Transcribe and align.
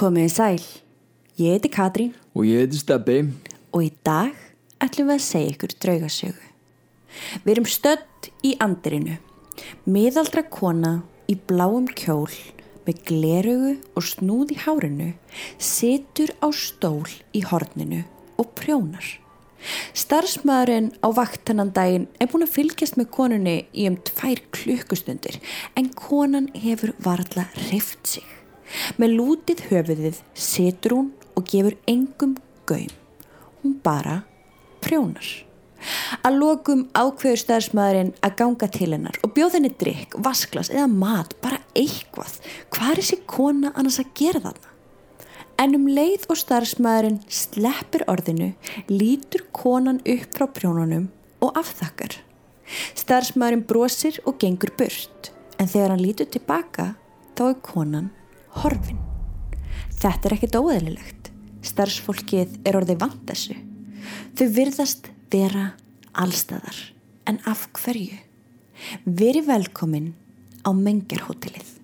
Komiði 0.00 0.30
sæl, 0.32 0.62
ég 1.36 1.58
heiti 1.58 1.68
Katrín 1.68 2.14
Og 2.32 2.46
ég 2.48 2.62
heiti 2.62 2.78
Steppi. 2.80 3.18
og 3.68 3.82
í 3.84 3.90
dag 4.00 4.32
ætlum 4.80 5.10
við 5.10 5.18
að 5.18 5.26
segja 5.26 5.50
ykkur 5.52 5.74
draugasögu. 5.84 6.46
Við 7.44 7.52
erum 7.52 7.68
stödd 7.68 8.30
í 8.40 8.54
andirinu, 8.64 9.18
miðaldra 9.84 10.46
kona 10.48 10.94
í 11.28 11.36
bláum 11.36 11.84
kjól 11.84 12.32
með 12.86 13.04
glerugu 13.12 13.74
og 13.92 14.08
snúð 14.08 14.56
í 14.56 14.58
hárinu 14.64 15.10
situr 15.60 16.32
á 16.40 16.48
stól 16.48 17.04
í 17.36 17.44
horninu 17.44 18.00
og 18.40 18.56
prjónar. 18.56 19.04
Starfsmaðurinn 19.92 20.94
á 21.04 21.12
vaktannan 21.12 21.76
daginn 21.76 22.08
er 22.16 22.32
búin 22.32 22.48
að 22.48 22.56
fylgjast 22.56 22.96
með 22.96 23.12
konunni 23.20 23.58
í 23.76 23.84
um 23.84 24.00
tvær 24.00 24.40
klukkustundir 24.48 25.42
en 25.76 25.92
konan 25.92 26.48
hefur 26.56 26.96
varla 27.04 27.50
hrift 27.52 28.16
sig. 28.16 28.39
Með 29.00 29.16
lútið 29.18 29.66
höfuðið 29.70 30.22
situr 30.34 30.96
hún 30.96 31.12
og 31.36 31.46
gefur 31.50 31.76
engum 31.90 32.36
gaum. 32.68 32.90
Hún 33.62 33.78
bara 33.84 34.22
prjónar. 34.84 35.28
Að 36.20 36.36
lokum 36.36 36.82
ákveður 36.92 37.40
starfsmaðurinn 37.40 38.12
að 38.24 38.34
ganga 38.36 38.68
til 38.72 38.90
hennar 38.92 39.16
og 39.24 39.32
bjóð 39.36 39.56
henni 39.56 39.70
drikk, 39.80 40.18
vasklas 40.20 40.68
eða 40.72 40.88
mat, 40.92 41.32
bara 41.40 41.62
eitthvað. 41.72 42.36
Hvað 42.68 42.92
er 42.92 43.00
þessi 43.00 43.20
kona 43.30 43.72
annars 43.72 44.00
að 44.02 44.12
gera 44.20 44.42
þarna? 44.44 44.74
En 45.60 45.76
um 45.76 45.88
leið 45.88 46.26
og 46.32 46.40
starfsmaðurinn 46.40 47.20
sleppir 47.32 48.04
orðinu, 48.08 48.52
lítur 48.92 49.46
konan 49.56 50.00
upp 50.04 50.36
frá 50.36 50.46
prjónunum 50.56 51.08
og 51.40 51.56
afþakkar. 51.60 52.20
Starfsmaðurinn 52.96 53.66
brosir 53.68 54.20
og 54.28 54.38
gengur 54.40 54.72
burt, 54.76 55.32
en 55.56 55.68
þegar 55.68 55.94
hann 55.94 56.04
lítur 56.04 56.28
tilbaka, 56.32 56.94
þá 57.36 57.44
er 57.50 57.60
konan 57.64 58.08
horfin. 58.60 59.00
Þetta 60.00 60.28
er 60.28 60.36
ekkert 60.36 60.58
óeðlilegt. 60.60 61.30
Starfsfólkið 61.66 62.60
er 62.64 62.78
orðið 62.78 63.02
vant 63.02 63.22
þessu. 63.28 63.56
Þau 64.36 64.46
virðast 64.56 65.10
vera 65.32 65.72
allstæðar. 66.16 66.78
En 67.28 67.40
af 67.48 67.66
hverju? 67.76 68.16
Veri 69.04 69.44
velkomin 69.44 70.14
á 70.64 70.70
Mengerhótelið. 70.72 71.79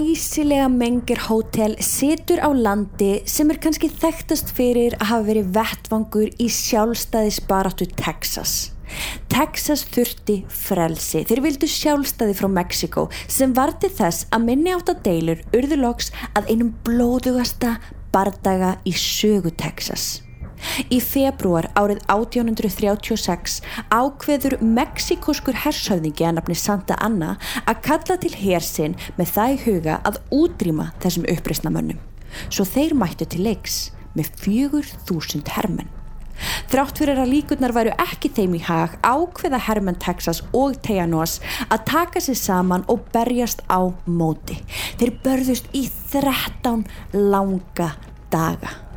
Glæsilega 0.00 0.68
Menger 0.72 1.18
Hotel 1.28 1.74
situr 1.84 2.40
á 2.40 2.48
landi 2.56 3.20
sem 3.28 3.50
er 3.52 3.58
kannski 3.60 3.90
þekktast 3.92 4.52
fyrir 4.56 4.94
að 4.96 5.10
hafa 5.10 5.26
verið 5.26 5.50
vettvangur 5.56 6.30
í 6.40 6.46
sjálfstæðisbaráttu 6.56 7.88
Texas. 8.00 8.54
Texas 9.28 9.84
þurfti 9.92 10.38
frelsi. 10.48 11.26
Þeir 11.28 11.44
vildu 11.44 11.68
sjálfstæði 11.68 12.38
frá 12.38 12.48
Mexiko 12.54 13.06
sem 13.28 13.52
var 13.56 13.74
til 13.82 13.92
þess 14.00 14.24
að 14.32 14.48
minni 14.48 14.72
átt 14.72 14.94
að 14.94 15.04
deilur 15.10 15.44
urðuloks 15.60 16.10
að 16.32 16.48
einum 16.54 16.72
blóðugasta 16.86 17.76
bardaga 18.14 18.78
í 18.88 18.96
sögu 18.96 19.52
Texas. 19.52 20.22
Í 20.92 21.00
februar 21.04 21.70
árið 21.78 22.02
1836 22.12 23.60
ákveður 23.92 24.58
mexikoskur 24.64 25.60
hershöfðingi 25.64 26.26
að 26.28 26.36
nafni 26.38 26.58
Santa 26.58 26.98
Anna 27.00 27.36
að 27.64 27.82
kalla 27.86 28.18
til 28.20 28.34
hersinn 28.36 28.98
með 29.18 29.34
það 29.36 29.56
huga 29.66 30.00
að 30.08 30.20
útrýma 30.34 30.90
þessum 31.04 31.28
uppreisnamönnum. 31.36 32.02
Svo 32.48 32.66
þeir 32.68 32.94
mættu 32.98 33.26
til 33.28 33.44
leiks 33.46 33.80
með 34.16 34.34
fjögur 34.42 34.92
þúsund 35.08 35.50
hermenn. 35.54 35.90
Þrátt 36.70 37.00
fyrir 37.02 37.18
að 37.20 37.32
líkurnar 37.34 37.74
væru 37.76 37.94
ekki 38.00 38.30
þeim 38.32 38.54
í 38.56 38.62
hag 38.64 38.96
ákveða 39.04 39.60
hermenn 39.66 39.98
Texas 40.00 40.40
og 40.56 40.78
Tejanos 40.84 41.38
að 41.68 41.84
taka 41.90 42.22
sér 42.24 42.38
saman 42.40 42.86
og 42.88 43.04
berjast 43.12 43.60
á 43.68 43.92
móti. 44.06 44.56
Þeir 45.00 45.16
börðust 45.24 45.68
í 45.76 45.86
13 46.12 46.86
langa 47.12 47.92
daga. 48.32 48.89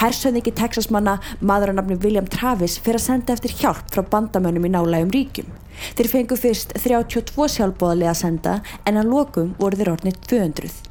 Hersöðingi 0.00 0.54
Texasmanna, 0.58 1.18
maður 1.40 1.72
að 1.72 1.80
nafni 1.80 2.00
William 2.02 2.28
Travis, 2.30 2.78
fyrir 2.82 3.00
að 3.00 3.06
senda 3.06 3.36
eftir 3.36 3.56
hjálp 3.60 3.88
frá 3.94 4.04
bandamönnum 4.12 4.68
í 4.68 4.74
nálægum 4.74 5.14
ríkjum. 5.14 5.50
Þeir 5.94 6.12
fengu 6.12 6.38
fyrst 6.38 6.74
32 6.78 7.48
sjálfbóðarlega 7.54 8.14
að 8.14 8.22
senda 8.22 8.58
en 8.88 9.00
að 9.00 9.12
lokum 9.14 9.54
voru 9.60 9.78
þeir 9.78 9.94
orðnir 9.94 10.20
200. 10.26 10.88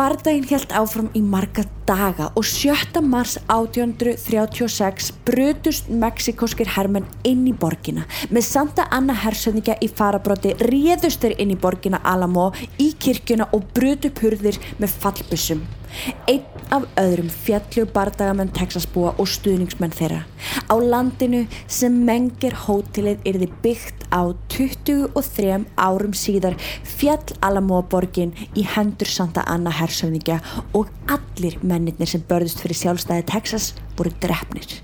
Bardaginn 0.00 0.46
held 0.48 0.70
áfram 0.72 1.08
í 1.18 1.20
marga 1.20 1.66
daga 1.84 2.30
og 2.38 2.46
7. 2.48 3.02
mars 3.04 3.34
1836 3.52 5.10
brutust 5.26 5.90
mexikoskir 5.92 6.70
hermenn 6.72 7.08
inn 7.28 7.42
í 7.50 7.52
borgina. 7.52 8.06
Með 8.32 8.46
Santa 8.46 8.86
Anna 8.96 9.12
hersöðingja 9.20 9.76
í 9.84 9.90
farabróti 9.92 10.54
réðust 10.62 11.20
þeir 11.20 11.36
inn 11.42 11.52
í 11.52 11.58
borgina 11.60 12.00
Alamo 12.00 12.48
í 12.80 12.94
kirkjuna 12.96 13.50
og 13.52 13.66
brutu 13.76 14.08
purðir 14.14 14.56
með 14.80 14.96
fallbussum. 15.02 15.66
Einn 16.30 16.59
af 16.74 16.86
öðrum 17.00 17.30
fjallu 17.30 17.86
bardagamenn 17.94 18.52
Texasbúa 18.54 19.14
og 19.18 19.28
stuðningsmenn 19.30 19.94
þeirra. 19.94 20.22
Á 20.70 20.74
landinu 20.78 21.44
sem 21.70 21.96
Menger 22.06 22.56
hótelið 22.66 23.24
yrði 23.28 23.48
byggt 23.64 24.06
á 24.14 24.30
23 24.52 25.64
árum 25.76 26.14
síðar 26.16 26.58
fjall 26.86 27.34
Alamo-borgin 27.46 28.34
í 28.54 28.66
hendur 28.76 29.10
Santa 29.10 29.46
Anna 29.46 29.72
hersöfningja 29.74 30.40
og 30.74 30.92
allir 31.10 31.58
mennirnir 31.62 32.10
sem 32.10 32.22
börðust 32.28 32.62
fyrir 32.62 32.82
sjálfstæði 32.84 33.26
Texas 33.30 33.72
voru 33.98 34.14
drefnir. 34.22 34.80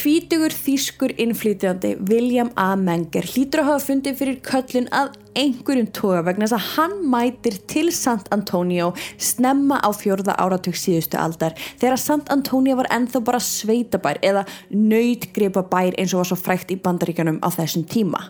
Tvítugur 0.00 0.54
þýskur 0.54 1.12
innflytjandi 1.20 1.90
William 2.08 2.48
A. 2.56 2.72
Menger 2.72 3.26
hlýtur 3.28 3.60
að 3.60 3.66
hafa 3.68 3.82
fundið 3.90 4.16
fyrir 4.16 4.38
köllun 4.46 4.86
að 4.96 5.10
einhverjum 5.38 5.88
toga 5.94 6.22
vegna 6.26 6.46
þess 6.46 6.56
að 6.56 6.68
hann 6.74 6.96
mætir 7.12 7.58
til 7.70 7.90
Sant 7.94 8.28
Antonio 8.34 8.90
snemma 9.20 9.80
á 9.82 9.88
fjörða 9.94 10.36
áratug 10.40 10.78
síðustu 10.78 11.18
aldar 11.20 11.56
þegar 11.80 12.00
Sant 12.00 12.30
Antonio 12.32 12.76
var 12.80 12.90
ennþá 12.94 13.22
bara 13.26 13.42
sveitabær 13.42 14.20
eða 14.26 14.46
nöytgripa 14.70 15.64
bær 15.70 15.96
eins 15.96 16.14
og 16.14 16.22
var 16.22 16.30
svo 16.30 16.40
frækt 16.40 16.74
í 16.74 16.80
bandaríkanum 16.80 17.40
á 17.44 17.48
þessum 17.54 17.86
tíma. 17.90 18.22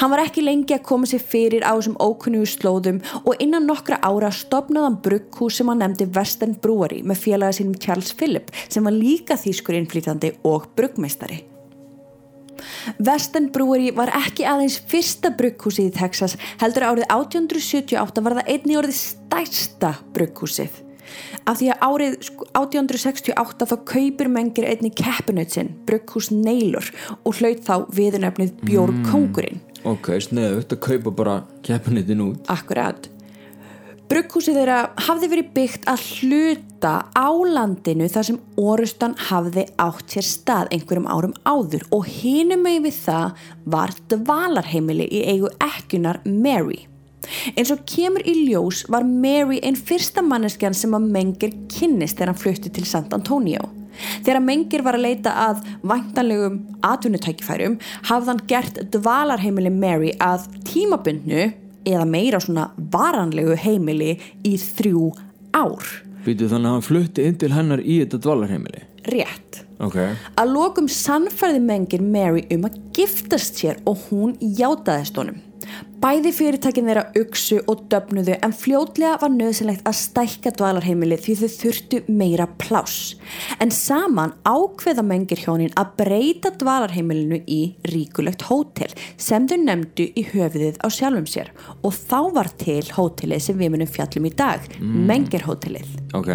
Hann 0.00 0.10
var 0.10 0.24
ekki 0.24 0.42
lengi 0.42 0.74
að 0.74 0.86
koma 0.88 1.06
sér 1.06 1.22
fyrir 1.22 1.62
á 1.62 1.72
þessum 1.76 1.98
ókunnugu 2.02 2.48
slóðum 2.50 2.98
og 3.22 3.38
innan 3.42 3.68
nokkra 3.70 4.00
ára 4.02 4.32
stopnaði 4.34 4.88
hann 4.88 4.98
brugghús 5.04 5.60
sem 5.60 5.70
hann 5.70 5.82
nefndi 5.84 6.08
Western 6.16 6.56
Brewery 6.62 7.04
með 7.06 7.22
félaga 7.26 7.60
sínum 7.60 7.78
Charles 7.78 8.10
Phillip 8.16 8.50
sem 8.66 8.84
var 8.86 8.96
líka 8.96 9.38
þýskur 9.38 9.78
innflytjandi 9.78 10.34
og 10.50 10.70
bruggmeistari. 10.76 11.44
Western 12.98 13.48
Brewery 13.54 13.94
var 13.96 14.12
ekki 14.20 14.46
aðeins 14.48 14.80
fyrsta 14.90 15.32
brugghúsið 15.38 15.90
í 15.90 15.96
Texas 15.96 16.36
heldur 16.62 16.88
árið 16.90 17.08
1878 17.08 18.24
var 18.26 18.38
það 18.40 18.52
einni 18.54 18.78
orðið 18.80 19.00
stærsta 19.00 19.94
brugghúsið. 20.14 20.84
Af 21.50 21.58
því 21.58 21.72
að 21.72 21.80
árið 21.88 22.12
1868 22.54 23.66
þá 23.66 23.76
kaupir 23.88 24.30
mengir 24.30 24.68
einni 24.70 24.92
keppinautsinn 24.94 25.72
brugghús 25.88 26.30
Neylor 26.30 26.86
og 27.24 27.40
hlaut 27.40 27.64
þá 27.66 27.74
viðunöfnið 27.96 28.54
Bjórn 28.62 29.02
Kongurinn 29.08 29.64
Ok, 29.88 30.10
sneðugt 30.20 30.74
að 30.74 30.82
kaupa 30.84 31.10
bara 31.16 31.34
keppinitin 31.64 32.20
út. 32.20 32.44
Akkurat 32.52 33.06
Brugghúsið 34.10 34.56
þeirra 34.58 34.76
hafði 35.06 35.26
verið 35.30 35.50
byggt 35.54 35.84
að 35.86 36.00
hluta 36.16 36.94
á 37.14 37.30
landinu 37.30 38.08
þar 38.10 38.26
sem 38.26 38.38
orustan 38.58 39.12
hafði 39.28 39.68
átt 39.78 40.16
sér 40.16 40.26
stað 40.26 40.72
einhverjum 40.74 41.06
árum 41.06 41.36
áður 41.46 41.84
og 41.94 42.08
hinum 42.10 42.64
með 42.66 42.88
við 42.88 42.96
það 43.04 43.44
var 43.76 43.94
dvalarheimili 44.10 45.06
í 45.06 45.20
eigu 45.30 45.52
ekkunar 45.62 46.18
Mary. 46.26 46.88
Eins 47.54 47.70
og 47.70 47.86
kemur 47.86 48.26
í 48.26 48.34
ljós 48.48 48.82
var 48.90 49.06
Mary 49.06 49.60
einn 49.62 49.78
fyrsta 49.78 50.26
manneskjan 50.26 50.74
sem 50.74 50.98
að 50.98 51.06
Mengir 51.14 51.54
kynnist 51.70 52.18
þegar 52.18 52.34
hann 52.34 52.42
flutti 52.42 52.74
til 52.74 52.88
Sant 52.90 53.14
Antonio. 53.14 53.62
Þegar 54.26 54.42
Mengir 54.42 54.82
var 54.82 54.98
að 54.98 55.06
leita 55.06 55.38
að 55.46 55.62
væntanlegum 55.86 56.58
atvinnutækifærum 56.82 57.78
hafði 58.10 58.32
hann 58.32 58.46
gert 58.50 58.86
dvalarheimili 58.90 59.70
Mary 59.70 60.16
að 60.18 60.50
tímabundnu 60.66 61.52
eða 61.88 62.06
meira 62.08 62.40
svona 62.42 62.70
varanlegu 62.92 63.56
heimili 63.58 64.14
í 64.46 64.54
þrjú 64.60 65.10
ár. 65.56 65.84
Býtu 66.24 66.50
þannig 66.50 66.68
að 66.68 66.76
hann 66.76 66.86
flutti 66.86 67.26
inn 67.26 67.38
til 67.40 67.52
hennar 67.54 67.80
í 67.80 68.00
þetta 68.02 68.20
dvalarheimili. 68.26 68.86
Rétt. 69.10 69.62
Ok, 69.80 69.96
Að 70.36 70.50
lokum 70.52 70.88
sannfærði 70.92 71.62
mengir 71.64 72.02
Mary 72.04 72.42
um 72.52 72.66
að 72.68 72.76
giftast 72.98 73.56
sér 73.62 73.78
og 73.88 74.10
hún 74.10 74.34
játaðist 74.58 75.16
honum. 75.16 75.38
Bæði 76.00 76.30
fyrirtækin 76.32 76.86
þeirra 76.88 77.02
uksu 77.20 77.58
og 77.68 77.82
döfnuðu 77.92 78.38
en 78.40 78.54
fljótlega 78.56 79.18
var 79.20 79.32
nöðsynlegt 79.34 79.84
að 79.88 79.98
stækka 79.98 80.52
dvalarheimilið 80.56 81.26
því 81.26 81.34
þau 81.40 81.50
þurftu 81.56 82.00
meira 82.08 82.46
pláss. 82.62 83.14
En 83.60 83.72
saman 83.74 84.32
ákveða 84.48 85.04
mengir 85.04 85.42
hjónin 85.44 85.74
að 85.80 85.92
breyta 86.00 86.54
dvalarheimilinu 86.62 87.42
í 87.44 87.60
ríkulegt 87.92 88.46
hótel 88.48 88.88
sem 89.20 89.48
þau 89.50 89.58
nefndu 89.66 90.08
í 90.16 90.26
höfuðið 90.32 90.80
á 90.80 90.88
sjálfum 90.88 91.28
sér 91.28 91.52
og 91.84 91.92
þá 91.94 92.18
var 92.38 92.52
til 92.64 92.82
hótelið 92.96 93.46
sem 93.50 93.60
við 93.60 93.74
munum 93.76 93.92
fjallum 93.92 94.28
í 94.30 94.34
dag, 94.34 94.64
mm. 94.80 94.98
mengirhótelið. 95.10 95.94
ok 96.16 96.34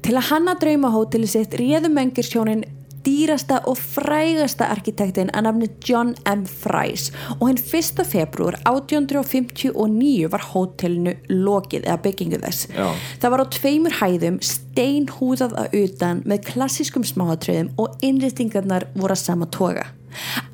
Til 0.00 0.16
að 0.16 0.30
hanna 0.30 0.56
drauma 0.56 0.88
hótelið 0.94 1.34
sitt 1.34 1.54
réðu 1.60 1.90
mengir 1.92 2.24
hjónin 2.24 2.64
dýrasta 3.04 3.60
og 3.70 3.78
frægasta 3.80 4.68
arkitektin 4.72 5.30
að 5.34 5.46
nafni 5.46 5.68
John 5.86 6.14
M. 6.28 6.44
Fries 6.48 7.10
og 7.38 7.46
hinn 7.48 7.60
1. 7.60 8.02
februar 8.08 8.58
1859 8.68 10.30
var 10.32 10.46
hótelinu 10.52 11.14
lokið 11.30 11.86
eða 11.86 12.00
byggingu 12.04 12.40
þess. 12.42 12.68
Já. 12.74 12.90
Það 13.22 13.34
var 13.34 13.44
á 13.44 13.46
tveimur 13.56 13.96
hæðum 14.00 14.40
steinhúðað 14.44 15.56
að 15.62 15.78
utan 15.84 16.20
með 16.28 16.44
klassískum 16.52 17.06
smáatröðum 17.06 17.72
og 17.80 17.96
innrýtingarnar 18.04 18.90
voru 18.94 19.16
að 19.16 19.24
sama 19.24 19.48
toga. 19.50 19.88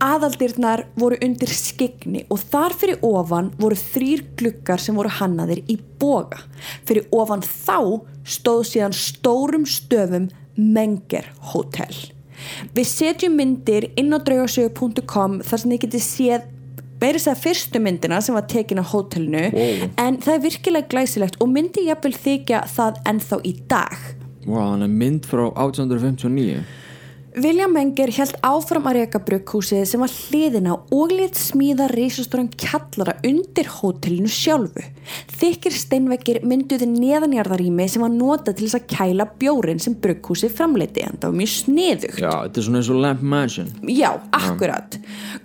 Aðaldirnar 0.05 0.85
voru 1.01 1.17
undir 1.25 1.53
skegni 1.57 2.27
og 2.33 2.43
þar 2.53 2.75
fyrir 2.77 3.05
ofan 3.07 3.53
voru 3.61 3.79
þrýr 3.81 4.27
gluggar 4.37 4.83
sem 4.83 4.99
voru 4.99 5.13
hannaðir 5.19 5.63
í 5.73 5.79
boga. 6.01 6.43
Fyrir 6.85 7.09
ofan 7.17 7.45
þá 7.45 8.05
stóð 8.27 8.67
síðan 8.73 8.97
stórum 8.97 9.65
stöfum 9.69 10.29
Menger 10.57 11.33
Hotel. 11.53 12.16
Við 12.77 12.87
setjum 12.91 13.37
myndir 13.39 13.89
inn 13.97 14.13
á 14.15 14.19
draugasögu.com 14.19 15.41
þar 15.47 15.63
sem 15.63 15.73
þið 15.75 15.83
getið 15.87 16.05
séð 16.07 16.47
meira 17.01 17.19
þess 17.21 17.29
að 17.35 17.41
fyrstu 17.45 17.81
myndina 17.85 18.21
sem 18.25 18.35
var 18.35 18.47
tekin 18.49 18.81
á 18.81 18.85
hótelinu 18.89 19.51
Wow. 19.53 19.89
en 20.01 20.17
það 20.25 20.35
er 20.39 20.45
virkilega 20.47 20.89
glæsilegt 20.95 21.37
og 21.45 21.51
myndi 21.53 21.85
jafnvel 21.91 22.15
þykja 22.17 22.63
það 22.73 23.03
ennþá 23.13 23.39
í 23.45 23.53
dag. 23.69 23.97
Wow, 24.47 24.71
hann 24.73 24.83
er 24.87 24.93
mynd 24.93 25.27
frá 25.29 25.45
1859 25.53 26.63
William 27.37 27.69
Menger 27.69 28.09
held 28.17 28.39
áfram 28.49 28.87
að 28.89 28.95
reyka 28.97 29.19
brugghúsið 29.21 29.83
sem 29.85 30.01
var 30.01 30.09
hliðina 30.09 30.73
og 30.97 31.11
lit 31.13 31.37
smíða 31.37 31.91
reisastóran 31.91 32.49
kjallara 32.49 33.13
undir 33.29 33.69
hótelinu 33.75 34.31
sjálfu. 34.33 34.81
Þykir 35.37 35.77
steinveggir 35.77 36.39
mynduði 36.49 36.89
neðanjarðarými 36.95 37.91
sem 37.93 38.07
var 38.07 38.15
notað 38.15 38.57
til 38.57 38.71
þess 38.71 38.79
að 38.79 38.89
kæla 38.95 39.29
bjórin 39.37 39.83
sem 39.85 39.99
brugghúsið 40.01 40.57
framleiti 40.57 41.05
en 41.05 41.21
það 41.21 41.29
var 41.29 41.39
mjög 41.43 41.53
sniðugt. 41.59 42.23
Já, 42.25 42.33
þetta 42.33 42.63
er 42.63 42.69
svona 42.71 42.81
eins 42.81 42.91
og 42.95 43.05
Lamp 43.05 43.29
Mansion 43.37 43.71
Já, 43.85 44.11
akkurat. 44.41 44.99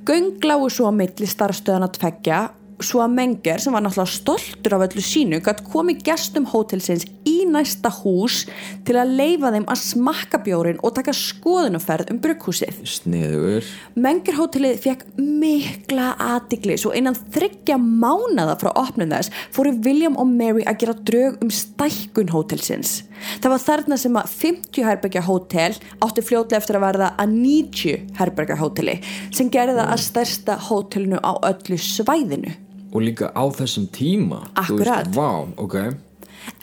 Göng 0.08 0.48
lágu 0.48 0.72
svo 0.72 0.88
á 0.88 0.94
milli 0.96 1.28
starfstöðan 1.28 1.90
að 1.90 1.98
tveggja 2.00 2.42
svo 2.86 3.02
að 3.04 3.16
Menger 3.18 3.62
sem 3.62 3.76
var 3.76 3.84
náttúrulega 3.86 4.16
stoltur 4.16 4.76
af 4.78 4.86
öllu 4.88 5.04
sínu 5.06 5.42
gætt 5.44 5.64
komið 5.72 6.04
gestum 6.08 6.48
hótelsins 6.50 7.06
í 7.28 7.42
næsta 7.50 7.92
hús 8.02 8.46
til 8.88 8.98
að 9.00 9.14
leifa 9.20 9.52
þeim 9.54 9.68
að 9.72 9.84
smakka 9.84 10.42
bjórin 10.46 10.80
og 10.82 10.96
taka 10.98 11.14
skoðunaferð 11.16 12.14
um 12.14 12.22
brugghúsið. 12.24 12.82
Sniður 12.88 13.70
Menger 14.00 14.40
hótelið 14.40 14.82
fekk 14.86 15.06
mikla 15.20 16.14
aðtigli 16.22 16.78
svo 16.82 16.94
innan 16.98 17.18
þryggja 17.34 17.78
mánada 17.82 18.58
frá 18.62 18.72
opnum 18.74 19.12
þess 19.12 19.34
fóru 19.54 19.76
William 19.86 20.18
og 20.22 20.30
Mary 20.32 20.66
að 20.66 20.82
gera 20.84 20.98
drög 21.12 21.40
um 21.44 21.54
stækkun 21.54 22.34
hótelsins. 22.34 23.02
Það 23.42 23.54
var 23.54 23.64
þarna 23.66 23.98
sem 24.02 24.18
að 24.18 24.34
50 24.42 24.88
herbergja 24.88 25.24
hótel 25.26 25.78
átti 26.02 26.26
fljótlega 26.26 26.62
eftir 26.62 26.80
að 26.80 26.86
verða 26.88 27.12
að 27.22 27.38
90 27.38 28.18
herbergja 28.18 28.60
hóteli 28.62 28.98
sem 29.30 29.52
gerði 29.54 29.78
það 29.78 29.94
að 29.94 30.04
stærsta 30.08 30.58
hótelinu 30.70 31.22
á 31.22 31.32
öllu 31.52 31.80
svæðinu. 31.82 32.58
Og 32.92 33.04
líka 33.04 33.32
á 33.32 33.44
þessum 33.56 33.88
tíma 33.92 34.46
Akkurat. 34.54 35.08
veist, 35.08 35.16
Vá, 35.16 35.48
ok. 35.58 35.78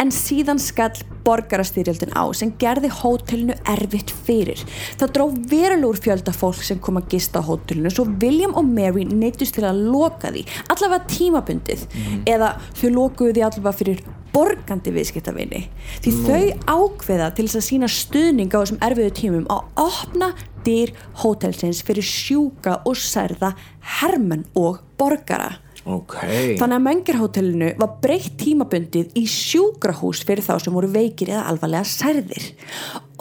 En 0.02 0.10
síðan 0.10 0.58
skall 0.58 0.98
borgarastyrjöldin 1.26 2.14
á 2.18 2.26
sem 2.34 2.50
gerði 2.58 2.90
hótelinu 2.90 3.54
erfitt 3.68 4.10
fyrir. 4.26 4.60
Það 4.98 5.12
dró 5.14 5.26
verulegur 5.52 6.00
fjölda 6.02 6.34
fólk 6.34 6.64
sem 6.66 6.80
kom 6.82 6.98
að 6.98 7.14
gista 7.14 7.42
á 7.42 7.46
hótelinu 7.46 7.92
svo 7.92 8.06
William 8.22 8.56
og 8.58 8.66
Mary 8.66 9.06
neytust 9.06 9.54
til 9.58 9.66
að 9.68 9.84
loka 9.92 10.32
því, 10.34 10.44
allavega 10.72 11.06
tímabundið 11.14 11.86
eða 12.26 12.56
þau 12.80 12.88
lokuðu 12.96 13.36
því 13.36 13.46
allavega 13.48 13.78
fyrir 13.78 14.02
borgandi 14.34 14.92
viðskiptavinni 14.94 15.62
því 16.04 16.12
þau 16.26 16.42
ákveða 16.68 17.30
til 17.36 17.46
þess 17.46 17.60
að 17.60 17.66
sína 17.68 17.88
stuðning 17.92 18.52
á 18.52 18.60
þessum 18.60 18.82
erfiðu 18.84 19.14
tímum 19.16 19.46
að 19.52 19.86
opna 19.86 20.32
dyr 20.66 20.92
hótelsins 21.22 21.80
fyrir 21.86 22.04
sjúka 22.04 22.80
og 22.88 22.98
særða 23.00 23.54
hermenn 23.98 24.44
og 24.58 24.82
borgara 25.00 25.56
Ok 25.88 26.14
Þannig 26.60 26.76
að 26.76 26.84
Mengerhótelinu 26.84 27.68
var 27.80 27.94
breytt 28.02 28.36
tímabundið 28.40 29.14
í 29.16 29.24
sjúkrahús 29.30 30.20
fyrir 30.28 30.44
þá 30.44 30.54
sem 30.60 30.74
voru 30.76 30.90
veikir 30.92 31.32
eða 31.32 31.46
alvarlega 31.48 31.88
særðir. 31.88 32.48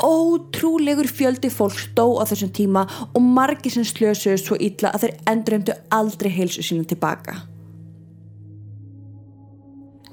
Ótrúlegur 0.04 1.08
fjöldi 1.10 1.52
fólk 1.54 1.80
stó 1.80 2.10
á 2.19 2.28
þessum 2.28 2.52
tíma 2.54 2.86
og 3.14 3.22
margir 3.24 3.74
sem 3.74 3.88
slösuðu 3.88 4.42
svo 4.42 4.60
illa 4.60 4.92
að 4.92 5.08
þeir 5.08 5.19
endurheimdu 5.34 5.78
aldrei 5.96 6.34
heilsu 6.34 6.66
sínum 6.66 6.88
tilbaka. 6.90 7.40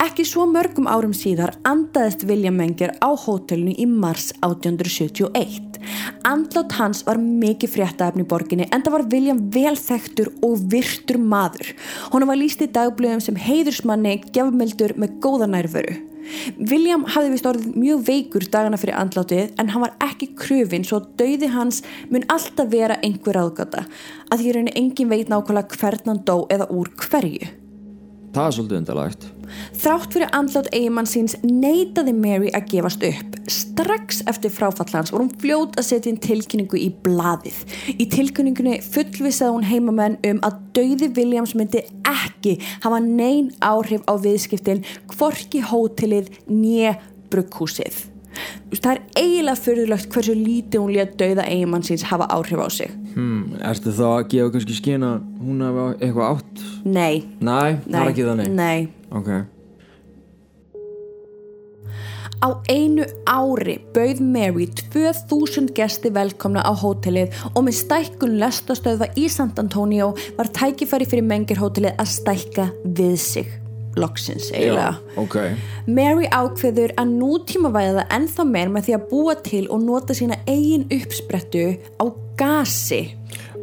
Ekki 0.04 0.24
svo 0.28 0.44
mörgum 0.44 0.84
árum 0.90 1.14
síðar 1.16 1.54
andaðist 1.64 2.26
William 2.28 2.58
Menger 2.58 2.90
á 3.00 3.08
hótelinu 3.16 3.72
í 3.80 3.86
mars 3.88 4.34
1871. 4.44 5.78
Andlát 6.28 6.74
hans 6.76 7.00
var 7.06 7.16
mikið 7.22 7.72
fréttaefni 7.72 8.26
í 8.26 8.28
borginni 8.28 8.66
en 8.68 8.84
það 8.84 8.96
var 8.98 9.06
William 9.14 9.40
velþektur 9.54 10.28
og 10.44 10.66
virtur 10.74 11.20
maður. 11.22 11.72
Hún 12.12 12.28
var 12.28 12.40
líst 12.40 12.60
í 12.60 12.68
dagblöðum 12.74 13.24
sem 13.24 13.40
heiðursmanni 13.46 14.18
gefmildur 14.34 14.92
með 15.00 15.16
góða 15.24 15.48
nærveru. 15.54 15.96
William 16.58 17.08
hafði 17.08 17.32
vist 17.32 17.48
orðið 17.48 17.80
mjög 17.80 18.04
veikur 18.10 18.48
dagana 18.52 18.80
fyrir 18.80 19.00
andlátið 19.00 19.56
en 19.56 19.72
hann 19.72 19.86
var 19.86 19.96
ekki 20.04 20.34
kröfin 20.36 20.84
svo 20.84 21.00
dauði 21.16 21.48
hans 21.56 21.80
mun 22.12 22.28
alltaf 22.32 22.68
vera 22.72 23.00
einhver 23.00 23.40
aðgata 23.40 23.88
að 24.28 24.40
því 24.40 24.56
raunin 24.56 24.80
engin 24.84 25.12
veit 25.12 25.32
nákvæmlega 25.32 25.80
hvern 25.80 26.10
hann 26.12 26.24
dó 26.28 26.42
eða 26.52 26.68
úr 26.72 26.92
hverju. 27.08 27.54
Það 28.34 28.46
er 28.46 28.54
svolítið 28.58 28.80
undarlegt 28.82 29.26
Þrátt 29.78 30.14
fyrir 30.14 30.30
andlát 30.34 30.68
eigimann 30.74 31.08
síns 31.08 31.34
neitaði 31.44 32.14
Mary 32.16 32.50
að 32.56 32.68
gefast 32.72 33.04
upp. 33.06 33.36
Strax 33.50 34.22
eftir 34.30 34.52
fráfallans 34.54 35.12
voru 35.12 35.26
hún 35.26 35.42
fljót 35.42 35.76
að 35.78 35.88
setja 35.88 36.12
inn 36.12 36.20
tilkynningu 36.22 36.80
í 36.80 36.88
blaðið. 37.04 37.58
Í 37.94 38.06
tilkynningunni 38.12 38.78
fullvisaði 38.86 39.52
hún 39.54 39.68
heimamenn 39.68 40.18
um 40.30 40.40
að 40.46 40.58
dauði 40.78 41.10
Williams 41.18 41.54
myndi 41.58 41.84
ekki 42.08 42.56
hafa 42.84 43.02
nein 43.04 43.52
áhrif 43.64 44.04
á 44.08 44.14
viðskiptin 44.24 44.84
hvorki 45.14 45.62
hótelið 45.64 46.32
nýja 46.48 46.96
brugghúsið. 47.32 48.06
Það 48.74 48.90
er 48.96 49.02
eiginlega 49.20 49.60
fyrðulegt 49.60 50.10
hversu 50.10 50.34
lítið 50.34 50.82
hún 50.82 50.94
lét 50.96 51.18
dauða 51.20 51.46
eigimann 51.46 51.86
síns 51.86 52.08
hafa 52.10 52.26
áhrif 52.34 52.58
á 52.58 52.68
sig. 52.72 52.90
Hmm, 53.14 53.56
Ertu 53.64 53.94
þá 53.94 54.04
að 54.10 54.28
gefa 54.34 54.52
kannski 54.54 54.76
skina 54.78 55.16
hún 55.40 55.64
hafa 55.64 55.88
eitthvað 55.98 56.30
átt? 56.36 56.62
Nei. 56.84 57.24
Nei, 57.40 57.80
það 57.88 57.98
er 58.02 58.12
ekki 58.12 58.28
þannig 58.30 58.54
Nei. 58.54 58.86
Ok 59.14 59.32
Á 62.44 62.48
einu 62.68 63.06
ári 63.24 63.78
bauð 63.94 64.18
Mary 64.20 64.66
2000 64.76 65.70
gesti 65.72 66.10
velkomna 66.12 66.60
á 66.60 66.76
hótelið 66.76 67.32
og 67.54 67.62
með 67.64 67.78
stækkun 67.78 68.36
lestastöðva 68.42 69.08
í 69.16 69.30
Sant 69.32 69.56
Antonio 69.62 70.10
var 70.36 70.52
tækifæri 70.52 71.08
fyrir 71.08 71.24
mengir 71.24 71.62
hótelið 71.62 71.96
að 71.96 72.10
stækka 72.18 72.66
við 72.84 73.16
sig. 73.22 73.60
Loksins 73.96 74.50
eiginlega. 74.50 74.98
ok 75.16 75.36
Mary 75.86 76.26
ákveður 76.26 76.94
að 76.98 77.14
nútíma 77.14 77.70
væða 77.74 78.00
það 78.00 78.14
ennþá 78.18 78.46
meir 78.50 78.72
með 78.74 78.88
því 78.88 78.96
að 78.96 79.04
búa 79.12 79.34
til 79.46 79.64
og 79.70 79.84
nota 79.84 80.16
sína 80.18 80.38
eigin 80.50 80.86
uppsprettu 80.92 81.66
á 82.02 82.04
gasi. 82.38 83.02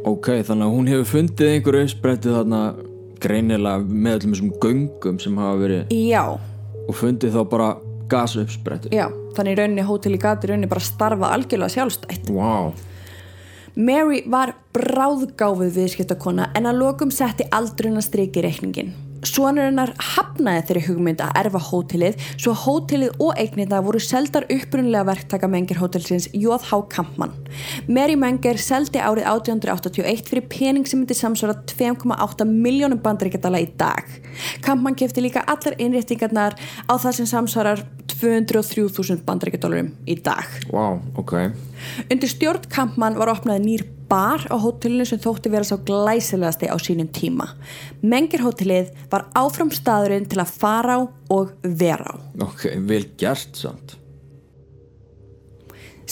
Ok, 0.08 0.32
þannig 0.46 0.66
að 0.66 0.74
hún 0.76 0.90
hefur 0.90 1.10
fundið 1.12 1.52
einhverju 1.56 1.86
uppsprettu 1.86 2.34
þarna 2.34 2.62
greinilega 3.22 3.82
með 3.86 4.18
öllum 4.18 4.34
þessum 4.34 4.54
göngum 4.62 5.18
sem 5.22 5.36
hafa 5.38 5.58
verið 5.60 5.92
Já, 5.94 6.22
og 6.82 6.96
fundið 6.98 7.36
þá 7.36 7.42
bara 7.52 7.68
gasuppsprettu 8.12 8.90
já, 8.92 9.06
þannig 9.36 9.54
í 9.54 9.60
rauninni 9.60 9.84
hóteli 9.86 10.18
gati 10.20 10.50
rauninni 10.50 10.70
bara 10.70 10.82
starfa 10.84 11.30
algjörlega 11.36 11.76
sjálfstætt. 11.76 12.32
Wow, 12.34 12.72
Mary 13.78 14.20
var 14.28 14.56
bráðgáfuð 14.74 15.70
viðskiptakona 15.78 16.50
en 16.58 16.68
að 16.68 16.82
lokum 16.82 17.14
setti 17.14 17.46
aldrun 17.54 17.96
að 17.96 18.08
striki 18.10 18.42
reikningin. 18.44 18.92
Svonur 19.22 19.68
hennar 19.68 19.92
hafnaði 20.02 20.64
þeirri 20.68 20.82
hugmynd 20.88 21.20
að 21.22 21.36
erfa 21.44 21.60
hótelið 21.68 22.24
svo 22.32 22.54
hótelið 22.58 23.20
og 23.22 23.38
eignita 23.38 23.78
voru 23.84 24.00
seldar 24.02 24.48
upprunlega 24.50 25.06
verktaka 25.06 25.50
mengir 25.50 25.78
hótelsins 25.78 26.28
J.H. 26.34 26.80
Kampmann. 26.90 27.34
Mary 27.86 28.16
Menger 28.18 28.58
seldi 28.58 28.98
árið 28.98 29.28
1881 29.30 30.26
fyrir 30.26 30.48
pening 30.50 30.88
sem 30.88 31.02
myndi 31.02 31.14
samsvara 31.14 31.54
2,8 31.70 32.48
miljónum 32.50 33.02
bandaríkjadala 33.04 33.62
í 33.62 33.70
dag. 33.78 34.10
Kampmann 34.66 34.98
kefti 34.98 35.22
líka 35.22 35.46
allar 35.46 35.78
innréttingarnar 35.78 36.58
á 36.58 36.94
það 36.94 37.20
sem 37.20 37.30
samsvarar 37.30 37.84
203.000 38.18 39.22
bandaríkjadalurum 39.26 39.94
í 40.06 40.18
dag. 40.18 40.50
Wow, 40.74 40.98
ok. 41.18 41.38
Undir 42.10 42.30
stjórn 42.30 42.68
Kampmann 42.72 43.18
var 43.20 43.32
opnaði 43.32 43.64
nýr 43.66 43.84
bar 44.12 44.44
á 44.52 44.56
hótelinu 44.60 45.06
sem 45.08 45.20
þótti 45.22 45.52
vera 45.52 45.66
svo 45.66 45.78
glæsilegasti 45.86 46.68
á 46.68 46.76
sínum 46.82 47.08
tíma. 47.08 47.46
Mengirhótelið 48.04 48.92
var 49.12 49.28
áfram 49.38 49.72
staðurinn 49.72 50.28
til 50.28 50.42
að 50.42 50.54
fara 50.60 50.98
á 50.98 51.00
og 51.32 51.56
vera 51.62 52.12
á. 52.12 52.14
Ok, 52.44 52.68
vel 52.88 53.06
gert 53.20 53.56
samt. 53.56 53.96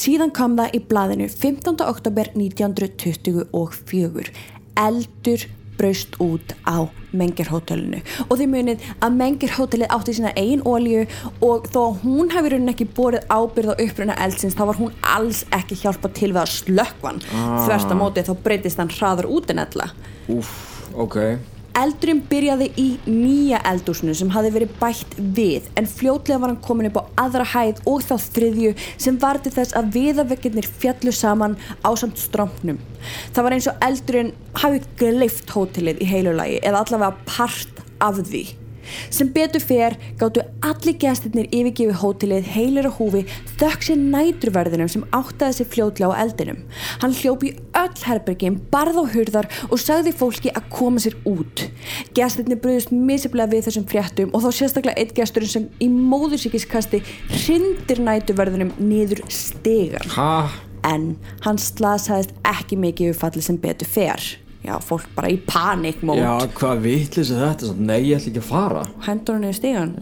Síðan 0.01 0.31
kom 0.33 0.55
það 0.57 0.77
í 0.79 0.81
blaðinu 0.89 1.29
15. 1.29 1.83
oktober 1.85 2.31
1924. 2.33 4.31
Eldur 4.81 5.45
braust 5.81 6.17
út 6.23 6.55
á 6.69 6.85
Mengirhótelinu 7.17 8.01
og 8.29 8.35
þið 8.39 8.51
munið 8.55 8.89
að 9.03 9.17
Mengirhótelið 9.19 9.95
átti 9.97 10.17
sína 10.19 10.35
eigin 10.39 10.63
ólíu 10.63 11.07
og 11.43 11.69
þó 11.73 11.81
að 11.87 12.03
hún 12.05 12.33
hefði 12.35 12.53
raunin 12.55 12.73
ekki 12.75 12.89
borið 12.97 13.27
ábyrð 13.33 13.73
á 13.75 13.81
uppruna 13.87 14.19
eldsins 14.27 14.59
þá 14.59 14.65
var 14.71 14.81
hún 14.81 14.99
alls 15.17 15.45
ekki 15.57 15.81
hjálpa 15.83 16.13
til 16.15 16.33
við 16.35 16.43
að 16.45 16.53
slökkvan 16.59 17.23
ah. 17.33 17.63
þversta 17.65 17.99
móti 17.99 18.27
þá 18.27 18.35
breytist 18.45 18.83
hann 18.83 18.93
hraður 18.95 19.31
út 19.39 19.51
en 19.51 19.65
ella. 19.65 19.91
Úf, 20.31 20.53
ok 20.95 21.19
Eldurinn 21.81 22.19
byrjaði 22.29 22.67
í 22.77 22.87
nýja 23.09 23.61
eldúsinu 23.71 24.13
sem 24.17 24.29
hafi 24.35 24.51
verið 24.53 24.73
bætt 24.83 25.15
við 25.37 25.71
en 25.81 25.89
fljótlega 25.89 26.43
var 26.43 26.53
hann 26.53 26.61
komin 26.67 26.91
upp 26.91 26.99
á 27.01 27.25
aðra 27.25 27.47
hæð 27.55 27.81
og 27.89 28.05
þá 28.05 28.15
þriðju 28.35 28.73
sem 29.01 29.17
varði 29.23 29.55
þess 29.55 29.77
að 29.81 29.89
viðavegginir 29.97 30.69
fjallu 30.83 31.15
saman 31.17 31.57
á 31.81 31.91
samt 31.97 32.21
strómpnum. 32.21 32.83
Það 33.33 33.47
var 33.47 33.57
eins 33.57 33.71
og 33.73 33.85
eldurinn 33.89 34.35
hafi 34.61 34.85
gleift 35.01 35.55
hótelið 35.57 36.05
í 36.05 36.11
heilulagi 36.13 36.61
eða 36.61 36.85
allavega 36.85 37.29
part 37.31 37.87
af 38.05 38.21
því. 38.29 38.45
Sem 39.11 39.31
betur 39.35 39.63
fer 39.63 39.97
gáttu 40.21 40.43
allir 40.67 40.97
gæstinnir 41.01 41.49
yfirgefi 41.51 41.97
hótelið 42.03 42.49
heilir 42.55 42.89
á 42.89 42.93
húfi 42.97 43.23
þökk 43.61 43.87
sér 43.87 44.01
næturverðinum 44.01 44.91
sem 44.93 45.07
áttaði 45.17 45.59
sér 45.61 45.71
fljótlega 45.75 46.15
á 46.15 46.21
eldinum. 46.25 46.63
Hann 47.03 47.17
hljópi 47.17 47.55
öll 47.81 48.05
herbergin, 48.07 48.59
barð 48.73 49.01
á 49.01 49.05
hurðar 49.15 49.51
og 49.71 49.83
sagði 49.83 50.15
fólki 50.17 50.53
að 50.55 50.69
koma 50.73 51.03
sér 51.03 51.17
út. 51.29 51.67
Gæstinnir 52.17 52.61
bröðist 52.63 52.95
misiblega 52.95 53.53
við 53.55 53.69
þessum 53.69 53.89
fréttum 53.91 54.35
og 54.35 54.45
þá 54.45 54.51
sérstaklega 54.61 54.99
eitt 55.01 55.15
gæsturinn 55.17 55.55
sem 55.55 55.69
í 55.81 55.91
móðursíkiskasti 55.91 57.03
hrindir 57.31 58.03
næturverðinum 58.05 58.75
niður 58.81 59.25
stegar. 59.33 60.07
Hæ? 60.17 60.51
En 60.87 61.11
hann 61.45 61.59
slasaðist 61.61 62.33
ekki 62.49 62.79
mikið 62.81 63.11
yfirfalli 63.11 63.45
sem 63.45 63.59
betur 63.61 63.89
fer 63.91 64.31
já, 64.65 64.75
fólk 64.85 65.11
bara 65.17 65.33
í 65.33 65.41
panikmót 65.47 66.21
Já, 66.21 66.33
hvað 66.57 66.87
vitlis 66.87 67.35
er 67.35 67.45
þetta? 67.47 67.75
Nei, 67.79 67.99
ég 68.11 68.21
ætla 68.21 68.33
ekki 68.33 68.43
að 68.43 68.51
fara 68.51 68.87
Hendur 69.07 69.39
hann 69.39 69.51
í 69.51 69.55
stígan 69.57 69.95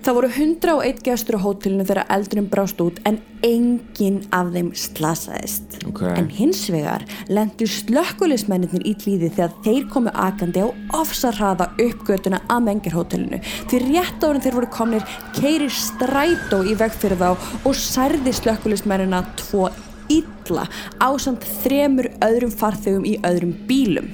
Það 0.00 0.16
voru 0.16 0.28
101 0.32 1.00
gestur 1.04 1.36
á 1.36 1.44
hótelinu 1.44 1.84
þegar 1.84 2.08
eldurinn 2.14 2.46
brást 2.48 2.78
út 2.80 3.00
en 3.04 3.18
enginn 3.44 4.22
af 4.32 4.48
þeim 4.54 4.70
slasaðist. 4.72 5.76
Okay. 5.90 6.14
En 6.16 6.30
hins 6.32 6.62
vegar 6.72 7.04
lendur 7.28 7.68
slökkulismennir 7.68 8.80
í 8.80 8.94
klíði 8.96 9.28
þegar 9.36 9.52
þeir 9.66 9.90
komu 9.92 10.14
akandi 10.16 10.64
á 10.64 10.68
ofsarraða 10.96 11.68
uppgötuna 11.84 12.40
að 12.48 12.64
mengirhótelinu. 12.70 13.42
Því 13.68 13.82
rétt 13.90 14.24
árið 14.24 14.46
þeir 14.46 14.56
voru 14.56 14.72
komnir 14.72 15.14
keirir 15.36 15.76
strætó 15.76 16.62
í 16.64 16.78
veg 16.80 16.96
fyrir 16.96 17.20
þá 17.20 17.30
og 17.60 17.76
særði 17.76 18.32
slökkulismennina 18.40 19.26
tvo 19.42 19.68
illa 20.10 20.66
á 20.98 21.08
samt 21.22 21.46
þremur 21.62 22.10
öðrum 22.24 22.52
farþegum 22.52 23.06
í 23.08 23.16
öðrum 23.26 23.54
bílum. 23.68 24.10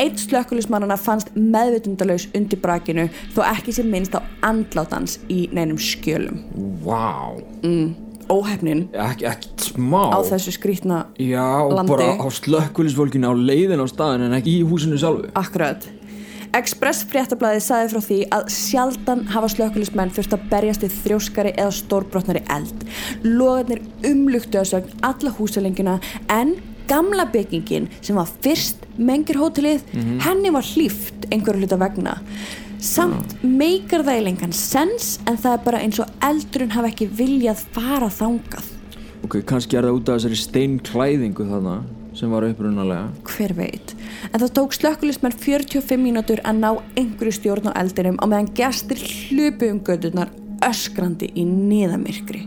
Eitt 0.00 0.20
slökkulismannana 0.22 0.96
fannst 1.00 1.32
meðvitundalauðs 1.34 2.28
undir 2.36 2.60
brakinu 2.62 3.08
þó 3.34 3.42
ekki 3.50 3.74
sem 3.76 3.90
minnst 3.90 4.14
á 4.16 4.20
andlátans 4.46 5.18
í 5.28 5.42
neinum 5.52 5.80
skjölum. 5.80 6.44
Vá! 6.84 7.34
Wow. 7.34 7.40
Mm, 7.66 7.90
óhefnin. 8.30 8.86
Ekki, 8.94 9.26
ekki 9.28 9.70
smá. 9.70 10.02
Á 10.14 10.18
þessu 10.30 10.54
skrítna 10.56 11.02
landi. 11.04 11.30
Já, 11.34 11.46
landi. 11.74 11.92
bara 11.92 12.12
á 12.16 12.26
slökkulisvolkinu 12.32 13.28
á 13.28 13.34
leiðin 13.34 13.82
á 13.82 13.86
staðin 13.90 14.28
en 14.28 14.38
ekki 14.38 14.60
í 14.60 14.66
húsinu 14.66 15.00
sjálfu. 15.00 15.32
Akkurat. 15.38 15.88
Express 16.56 17.04
fréttablaði 17.06 17.60
sagði 17.62 17.90
frá 17.92 18.02
því 18.06 18.16
að 18.34 18.48
sjaldan 18.50 19.20
hafa 19.30 19.50
slökkulismenn 19.52 20.10
fyrst 20.14 20.32
að 20.34 20.48
berjast 20.50 20.86
í 20.86 20.88
þrjóskari 20.90 21.52
eða 21.54 21.74
stórbrotnari 21.76 22.42
eld. 22.50 22.86
Logarnir 23.22 23.84
umlugtu 24.08 24.58
að 24.58 24.72
sögn 24.72 25.04
alla 25.06 25.34
húsalengina 25.36 25.98
en 26.34 26.56
gamla 26.90 27.28
byggingin 27.30 27.86
sem 28.00 28.18
var 28.18 28.32
fyrst 28.42 28.82
mengirhótelið, 28.98 29.84
mm 29.92 30.00
-hmm. 30.00 30.18
henni 30.26 30.50
var 30.50 30.66
hlýft 30.66 31.30
einhverju 31.30 31.60
hluta 31.62 31.78
vegna. 31.78 32.18
Samt 32.80 33.32
ja. 33.32 33.48
meikar 33.48 34.02
það 34.02 34.18
í 34.18 34.24
lengan 34.24 34.52
sens 34.52 35.20
en 35.26 35.36
það 35.36 35.52
er 35.52 35.64
bara 35.64 35.78
eins 35.78 36.00
og 36.00 36.08
eldurinn 36.20 36.70
hafa 36.70 36.88
ekki 36.88 37.06
viljað 37.06 37.62
fara 37.72 38.08
þangað. 38.08 38.64
Ok, 39.24 39.44
kannski 39.44 39.76
er 39.76 39.84
það 39.84 39.96
út 39.98 40.08
af 40.08 40.18
þessari 40.18 40.36
steinklæðingu 40.36 41.44
þarna 41.46 41.84
sem 42.16 42.30
var 42.32 42.46
upprunalega. 42.48 43.08
Hver 43.30 43.54
veit. 43.58 43.94
En 44.32 44.40
það 44.40 44.54
tók 44.58 44.76
slökkulismenn 44.76 45.36
45 45.36 46.00
mínútur 46.00 46.42
að 46.44 46.62
ná 46.62 46.70
einhverju 46.98 47.36
stjórn 47.38 47.70
á 47.70 47.78
eldinum 47.80 48.20
á 48.20 48.24
meðan 48.26 48.52
gestir 48.56 49.00
hlupu 49.00 49.70
um 49.70 49.82
gödunar 49.84 50.32
öskrandi 50.66 51.30
í 51.34 51.46
niðamirkri 51.48 52.46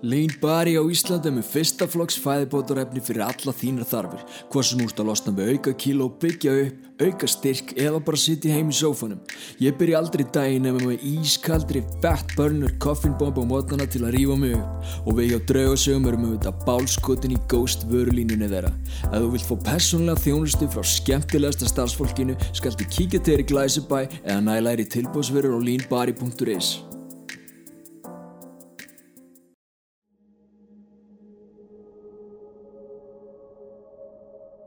Lean 0.00 0.32
Bari 0.40 0.78
á 0.80 0.84
Íslandi 0.88 1.28
með 1.28 1.48
fyrsta 1.52 1.84
flokks 1.84 2.16
fæðibótarefni 2.24 3.02
fyrir 3.04 3.26
alla 3.26 3.52
þínar 3.52 3.84
þarfir. 3.84 4.22
Hvað 4.48 4.64
sem 4.64 4.80
úrst 4.86 5.02
að 5.02 5.10
losna 5.10 5.34
með 5.36 5.50
auka 5.52 5.74
kíló, 5.76 6.06
byggja 6.22 6.54
upp, 6.62 6.86
auka 7.06 7.28
styrk 7.30 7.74
eða 7.76 8.00
bara 8.04 8.20
sitja 8.20 8.54
heim 8.54 8.70
í 8.72 8.76
sófanum. 8.76 9.20
Ég 9.62 9.76
byrja 9.78 10.00
aldrei 10.00 10.24
daginn 10.34 10.68
ef 10.70 10.78
með 10.80 11.06
ískaldri 11.10 11.82
fett 12.02 12.34
burner 12.36 12.74
koffinbomb 12.82 13.40
á 13.40 13.44
mótnana 13.52 13.88
til 13.90 14.04
að 14.06 14.16
rífa 14.18 14.36
mig 14.40 14.56
upp 14.58 15.06
og 15.06 15.18
við 15.18 15.32
hjá 15.32 15.40
draugasögum 15.52 16.10
erum 16.10 16.26
við 16.26 16.36
þetta 16.36 16.66
bálskotin 16.68 17.36
í 17.36 17.40
ghost 17.52 17.86
vörulínunni 17.90 18.50
þeirra. 18.50 18.74
Ef 19.10 19.16
þú 19.16 19.32
vilt 19.36 19.48
fá 19.48 19.56
personlega 19.72 20.24
þjónustu 20.26 20.70
frá 20.74 20.86
skemmtilegasta 20.96 21.70
starfsfólkinu 21.70 22.38
skaldu 22.52 22.88
kíkja 22.90 23.22
til 23.22 23.36
þér 23.36 23.46
í 23.46 23.50
Glæsibæ 23.54 24.04
eða 24.20 24.40
næla 24.50 24.76
þér 24.76 24.86
í 24.86 24.88
tilbúsverður 24.98 25.58
á 25.58 25.60
leanbari.is 25.70 26.89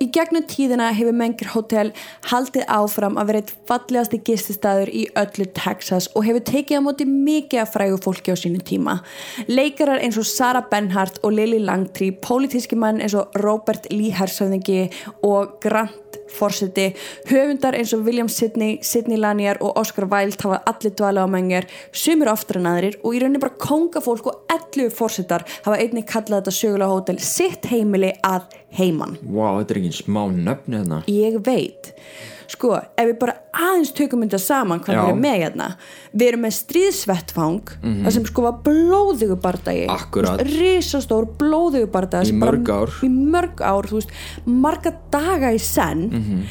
Í 0.04 0.10
gegnum 0.12 0.44
tíðina 0.50 0.90
hefur 0.92 1.16
Menger 1.16 1.48
Hotel 1.54 1.92
haldið 2.28 2.66
áfram 2.76 3.16
að 3.22 3.30
vera 3.30 3.40
eitt 3.40 3.52
fallegasti 3.70 4.18
gististæður 4.28 4.90
í 4.92 5.04
öllu 5.22 5.46
Texas 5.56 6.10
og 6.12 6.26
hefur 6.28 6.44
tekið 6.50 6.82
á 6.84 6.86
móti 6.90 7.08
mikið 7.08 7.62
að 7.62 7.72
frægu 7.78 8.02
fólki 8.04 8.36
á 8.36 8.38
sínu 8.42 8.60
tíma. 8.68 8.98
Leikarar 9.48 10.04
eins 10.04 10.20
og 10.20 10.28
Sarah 10.28 10.68
Bernhardt 10.68 11.22
og 11.24 11.38
Lily 11.38 11.62
Langtry, 11.64 12.12
pólitíski 12.12 12.76
mann 12.76 13.00
eins 13.00 13.16
og 13.16 13.32
Robert 13.46 13.88
Lee 13.94 14.12
Hersöðingi 14.12 14.90
og 15.24 15.56
Grant 15.64 16.13
fórseti, 16.34 16.90
höfundar 17.30 17.78
eins 17.78 17.94
og 17.96 18.04
William 18.08 18.30
Sidney, 18.32 18.80
Sidney 18.84 19.20
Lanier 19.20 19.60
og 19.62 19.78
Oscar 19.80 20.08
Wilde 20.12 20.42
hafa 20.44 20.62
allir 20.70 20.96
dvala 20.98 21.26
á 21.26 21.28
mengar, 21.30 21.70
sumir 21.92 22.32
oftar 22.32 22.60
en 22.62 22.70
aðrir 22.74 23.00
og 23.04 23.16
í 23.16 23.24
rauninni 23.24 23.42
bara 23.44 23.58
kongafólk 23.62 24.30
og 24.32 24.54
ellu 24.54 24.90
fórsetar 24.94 25.46
hafa 25.64 25.80
einnig 25.80 26.08
kallað 26.10 26.44
þetta 26.44 26.58
sögulega 26.60 26.92
hótel 26.92 27.22
sitt 27.24 27.70
heimili 27.72 28.14
að 28.26 28.50
heiman. 28.78 29.18
Wow, 29.24 29.62
þetta 29.62 29.76
er 29.76 29.82
ekki 29.84 29.98
smá 30.04 30.24
nöfni 30.34 30.82
þarna. 30.82 31.04
Ég 31.12 31.40
veit 31.46 31.94
sko, 32.52 32.74
ef 32.98 33.08
við 33.10 33.16
bara 33.22 33.36
aðeins 33.54 33.94
tökum 33.96 34.24
þetta 34.26 34.40
saman 34.42 34.82
hvað 34.84 34.98
við 34.98 35.10
erum 35.10 35.24
með 35.24 35.38
hérna. 35.44 35.70
Við 36.12 36.28
erum 36.28 36.44
með 36.46 36.56
stríðsvettfang 36.58 37.74
mm 37.76 37.88
-hmm. 37.88 38.04
það 38.04 38.16
sem 38.18 38.28
sko 38.30 38.46
var 38.46 38.60
blóðugu 38.68 39.40
bardagi. 39.44 39.88
Risastór 40.52 41.30
blóðugu 41.40 41.90
bardagi 41.94 42.34
í 42.34 42.38
mörg 42.38 42.70
ár. 42.70 42.94
í 43.04 43.10
mörg 43.10 43.62
ár, 43.62 43.90
veist, 43.92 44.14
marga 44.46 44.94
daga 45.12 45.54
í 45.54 45.60
senn. 45.60 46.08
Mm 46.10 46.24
-hmm. 46.24 46.46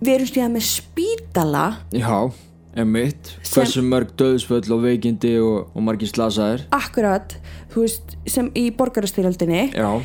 við 0.00 0.14
erum 0.14 0.26
stíðað 0.26 0.52
með 0.52 0.64
spítala. 0.64 1.66
Já, 1.92 2.32
emitt 2.76 3.38
hversu 3.54 3.82
mörg 3.82 4.12
döðsföll 4.16 4.72
og 4.72 4.82
veikindi 4.82 5.38
og, 5.40 5.70
og 5.74 5.82
margir 5.82 6.08
slasaðir. 6.08 6.66
Akkurat, 6.70 7.36
þú 7.72 7.80
veist, 7.80 8.16
sem 8.26 8.50
í 8.54 8.70
borgarastyrjaldinni 8.70 9.72
já. 9.72 10.02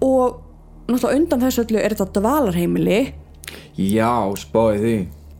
Og 0.00 0.42
náttúrulega 0.86 1.18
undan 1.18 1.40
þessu 1.40 1.64
öllu 1.64 1.80
er 1.82 1.94
þetta 1.94 2.20
dvalarheimili 2.20 3.14
Já, 3.80 4.12
spáði 4.40 4.78
því. 4.82 4.94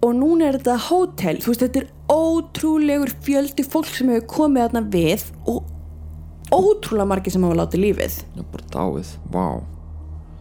Og 0.06 0.12
núna 0.18 0.50
er 0.50 0.58
þetta 0.58 0.76
hótel. 0.88 1.38
Þú 1.42 1.52
veist 1.52 1.64
þetta 1.64 1.80
er 1.82 1.88
ótrúlegur 2.12 3.14
fjöldi 3.26 3.64
fólk 3.66 3.88
sem 3.90 4.12
hefur 4.12 4.28
komið 4.35 4.66
þarna 4.66 4.85
við 4.92 5.25
og 5.49 5.64
ótrúlega 6.54 7.08
margi 7.11 7.32
sem 7.35 7.46
hafa 7.46 7.58
látið 7.62 7.82
lífið. 7.87 8.20
Já, 8.37 8.44
bara 8.52 8.68
dáið, 8.76 9.14
vá. 9.35 9.46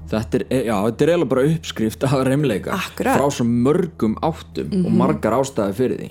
Þetta 0.05 0.37
er, 0.37 0.43
já, 0.67 0.75
þetta 0.85 1.05
er 1.05 1.11
eiginlega 1.15 1.31
bara 1.31 1.47
uppskrift 1.49 2.03
af 2.05 2.19
reymleika 2.27 2.75
Akkurat. 2.75 3.17
frá 3.17 3.25
svo 3.33 3.45
mörgum 3.49 4.13
áttum 4.21 4.69
og 4.85 4.91
margar 4.93 5.33
ástæði 5.39 5.77
fyrir 5.79 6.03
því 6.03 6.09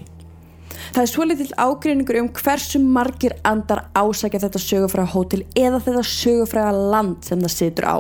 Það 0.93 1.01
er 1.03 1.11
svolítið 1.11 1.53
ágreiningur 1.57 2.19
um 2.21 2.29
hversu 2.37 2.81
margir 2.83 3.35
andar 3.47 3.85
ásækja 3.97 4.43
þetta 4.45 4.61
sögufræða 4.63 5.13
hótel 5.15 5.43
eða 5.57 5.81
þetta 5.87 6.05
sögufræða 6.11 6.85
land 6.93 7.25
sem 7.27 7.41
það 7.41 7.55
situr 7.55 7.89
á. 7.89 7.97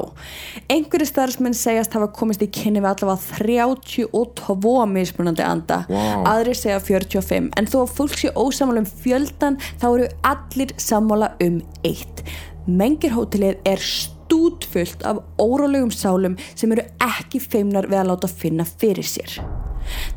Einhverju 0.69 1.09
starfsmenn 1.09 1.57
segjast 1.57 1.97
hafa 1.97 2.11
komist 2.15 2.45
í 2.45 2.51
kynni 2.53 2.83
við 2.85 2.91
allavega 2.93 3.39
32 3.41 4.87
mismunandi 4.93 5.47
anda, 5.47 5.83
Vá. 5.89 6.25
aðrir 6.35 6.59
segja 6.59 6.81
45, 6.83 7.51
en 7.57 7.71
þó 7.71 7.79
að 7.85 7.95
fólk 7.99 8.19
sé 8.21 8.33
ósamála 8.35 8.85
um 8.85 8.91
fjöldan 9.05 9.61
þá 9.81 9.87
eru 9.93 10.11
allir 10.35 10.75
sammála 10.81 11.35
um 11.45 11.61
eitt. 11.87 12.25
Mengirhótelið 12.65 13.61
er 13.69 13.83
stútfullt 13.85 15.05
af 15.09 15.21
órólegum 15.39 15.93
sálum 15.93 16.39
sem 16.55 16.73
eru 16.73 16.87
ekki 17.05 17.43
feimnar 17.43 17.91
við 17.91 18.03
að 18.03 18.11
láta 18.13 18.31
finna 18.31 18.67
fyrir 18.69 19.07
sér. 19.07 19.41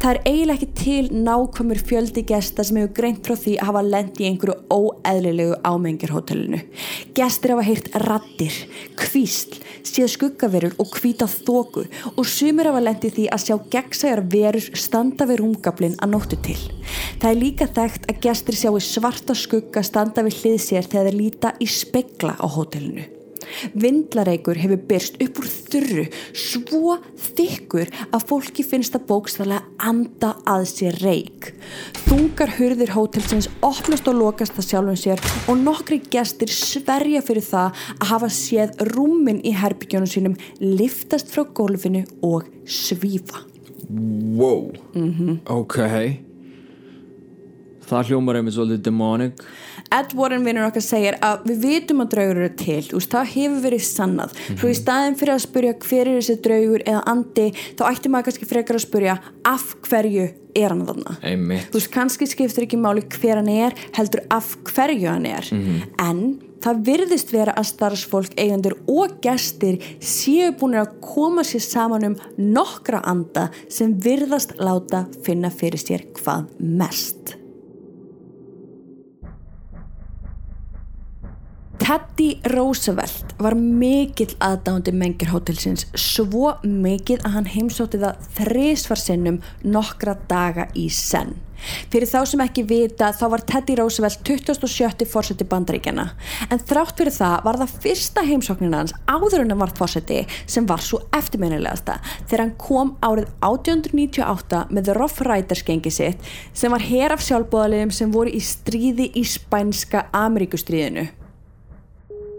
Það 0.02 0.10
er 0.12 0.20
eiginlega 0.30 0.58
ekki 0.58 0.68
til 0.78 1.24
nákvæmur 1.26 1.82
fjöldi 1.90 2.24
gesta 2.28 2.66
sem 2.66 2.80
hefur 2.80 2.94
greint 3.00 3.26
frá 3.26 3.36
því 3.38 3.56
að 3.58 3.70
hafa 3.72 3.84
lent 3.88 4.22
í 4.22 4.28
einhverju 4.30 4.56
óeðlilegu 4.74 5.58
ámengjarhótelinu. 5.68 6.62
Gestir 7.18 7.54
hafa 7.56 7.66
heyrt 7.68 7.90
rattir, 8.06 8.60
kvísl, 9.00 9.58
séð 9.88 10.12
skuggaverur 10.14 10.78
og 10.82 10.94
hvíta 11.00 11.28
þóku 11.32 11.88
og 12.14 12.24
sumir 12.30 12.70
hafa 12.70 12.84
lent 12.84 13.08
í 13.08 13.14
því 13.18 13.28
að 13.34 13.46
sjá 13.48 13.58
gegnsæjar 13.74 14.24
verur 14.32 14.72
standa 14.78 15.28
við 15.30 15.42
rúmgablin 15.44 16.00
að 16.00 16.14
nóttu 16.14 16.40
til. 16.46 16.60
Það 17.18 17.30
er 17.32 17.42
líka 17.42 17.70
þekkt 17.74 18.10
að 18.12 18.24
gestir 18.28 18.62
sjáu 18.62 18.80
svarta 18.84 19.36
skugga 19.38 19.84
standa 19.86 20.26
við 20.28 20.42
hlið 20.42 20.60
sér 20.64 20.90
þegar 20.90 21.12
þeir 21.12 21.22
líta 21.22 21.56
í 21.60 21.70
spegla 21.72 22.38
á 22.38 22.46
hótelinu. 22.46 23.17
Vindlareikur 23.78 24.60
hefur 24.60 24.82
byrst 24.90 25.20
upp 25.24 25.42
úr 25.42 25.48
þurru 25.48 26.06
svo 26.38 26.98
þykkur 27.38 27.92
að 28.12 28.26
fólki 28.30 28.66
finnst 28.68 28.98
að 28.98 29.08
bókstæðlega 29.12 29.88
anda 29.90 30.34
að 30.48 30.68
sér 30.72 31.00
reik. 31.04 31.52
Þungar 32.08 32.56
hurðir 32.58 32.94
hótelsins 32.96 33.50
opnast 33.66 34.08
og 34.10 34.20
lokast 34.22 34.56
það 34.58 34.70
sjálfum 34.70 35.02
sér 35.04 35.26
og 35.48 35.64
nokkri 35.64 36.02
gestir 36.12 36.54
sverja 36.54 37.24
fyrir 37.26 37.46
það 37.46 37.84
að 37.98 38.08
hafa 38.14 38.32
séð 38.34 38.88
rúmin 38.94 39.44
í 39.46 39.56
herbygjónum 39.58 40.12
sínum 40.12 40.40
liftast 40.62 41.34
frá 41.34 41.46
gólfinu 41.46 42.06
og 42.26 42.48
svífa. 42.68 43.46
Wow, 43.88 44.74
ok 45.48 46.27
Það 47.88 48.10
hljómar 48.12 48.40
einmitt 48.40 48.56
svolítið 48.58 48.82
demonic. 48.88 49.44
Ed 49.96 50.16
Warren 50.18 50.44
vinnur 50.44 50.68
okkar 50.68 50.84
segir 50.84 51.16
að 51.24 51.46
við 51.48 51.62
vitum 51.64 52.04
að 52.04 52.10
draugur 52.16 52.42
eru 52.42 52.50
til, 52.60 52.82
veist, 52.92 53.14
það 53.14 53.30
hefur 53.36 53.62
verið 53.64 53.86
sannað. 53.88 54.34
Svo 54.50 54.72
í 54.72 54.76
staðin 54.76 55.16
fyrir 55.20 55.36
að 55.38 55.46
spurja 55.46 55.78
hver 55.86 56.10
er 56.12 56.18
þessi 56.20 56.36
draugur 56.44 56.84
eða 56.84 57.06
andi 57.14 57.46
þá 57.80 57.86
ætti 57.92 58.12
maður 58.12 58.28
kannski 58.28 58.50
frekar 58.50 58.80
að 58.80 58.84
spurja 58.84 59.16
af 59.48 59.70
hverju 59.88 60.28
er 60.58 60.74
hann 60.74 60.84
þarna? 60.90 61.16
Einmitt. 61.22 61.70
Þú 61.72 61.80
veist, 61.80 61.94
kannski 61.94 62.28
skiptir 62.28 62.68
ekki 62.68 62.82
máli 62.82 63.06
hver 63.16 63.40
hann 63.40 63.54
er 63.54 63.80
heldur 63.96 64.26
af 64.34 64.52
hverju 64.74 65.08
hann 65.08 65.30
er. 65.30 65.48
En 66.04 66.22
það 66.64 66.84
virðist 66.90 67.32
vera 67.32 67.56
að 67.56 67.70
starfsfólk 67.72 68.36
eigendur 68.36 68.78
og 68.92 69.20
gestir 69.24 69.80
séu 70.04 70.52
búin 70.58 70.80
að 70.82 70.98
koma 71.06 71.46
sér 71.48 71.64
saman 71.64 72.12
um 72.12 72.22
nokkra 72.36 73.04
anda 73.08 73.48
sem 73.70 73.96
virðast 74.04 74.58
láta 74.60 75.06
finna 75.24 75.54
fyrir 75.54 75.80
sér 75.80 76.10
hvað 76.18 76.50
mest 76.60 77.38
Teddy 81.78 82.40
Roosevelt 82.52 83.36
var 83.38 83.54
mikill 83.56 84.34
aðdándi 84.42 84.92
mengirhótelsins 84.98 85.86
svo 85.94 86.56
mikill 86.66 87.20
að 87.22 87.36
hann 87.36 87.50
heimsótti 87.54 88.00
það 88.02 88.24
þrisvarsinnum 88.40 89.38
nokkra 89.64 90.16
daga 90.30 90.66
í 90.74 90.88
senn. 90.94 91.36
Fyrir 91.92 92.10
þá 92.10 92.20
sem 92.30 92.42
ekki 92.44 92.64
vita 92.70 93.10
þá 93.18 93.24
var 93.34 93.44
Teddy 93.50 93.76
Roosevelt 93.80 94.22
27. 94.26 95.06
fórseti 95.10 95.46
bandaríkjana 95.50 96.08
en 96.50 96.62
þrátt 96.70 96.98
fyrir 97.00 97.16
það 97.16 97.46
var 97.48 97.60
það 97.62 97.76
fyrsta 97.86 98.26
heimsóknin 98.28 98.78
hans 98.78 98.94
áður 99.10 99.44
en 99.44 99.54
hann 99.54 99.64
var 99.64 99.74
fórseti 99.78 100.24
sem 100.46 100.68
var 100.70 100.84
svo 100.86 101.02
eftirminnilegasta 101.18 102.00
þegar 102.20 102.44
hann 102.46 102.56
kom 102.62 102.96
árið 103.06 103.30
1898 103.42 104.66
með 104.70 104.90
The 104.90 104.98
Rough 104.98 105.26
Riders 105.26 105.66
gengi 105.68 105.94
sitt 105.94 106.34
sem 106.54 106.74
var 106.74 106.86
her 106.86 107.18
af 107.18 107.26
sjálfbóðaliðum 107.26 107.96
sem 107.96 108.14
voru 108.14 108.34
í 108.34 108.44
stríði 108.44 109.12
í 109.18 109.26
spænska 109.26 110.08
Ameríkustríðinu. 110.16 111.08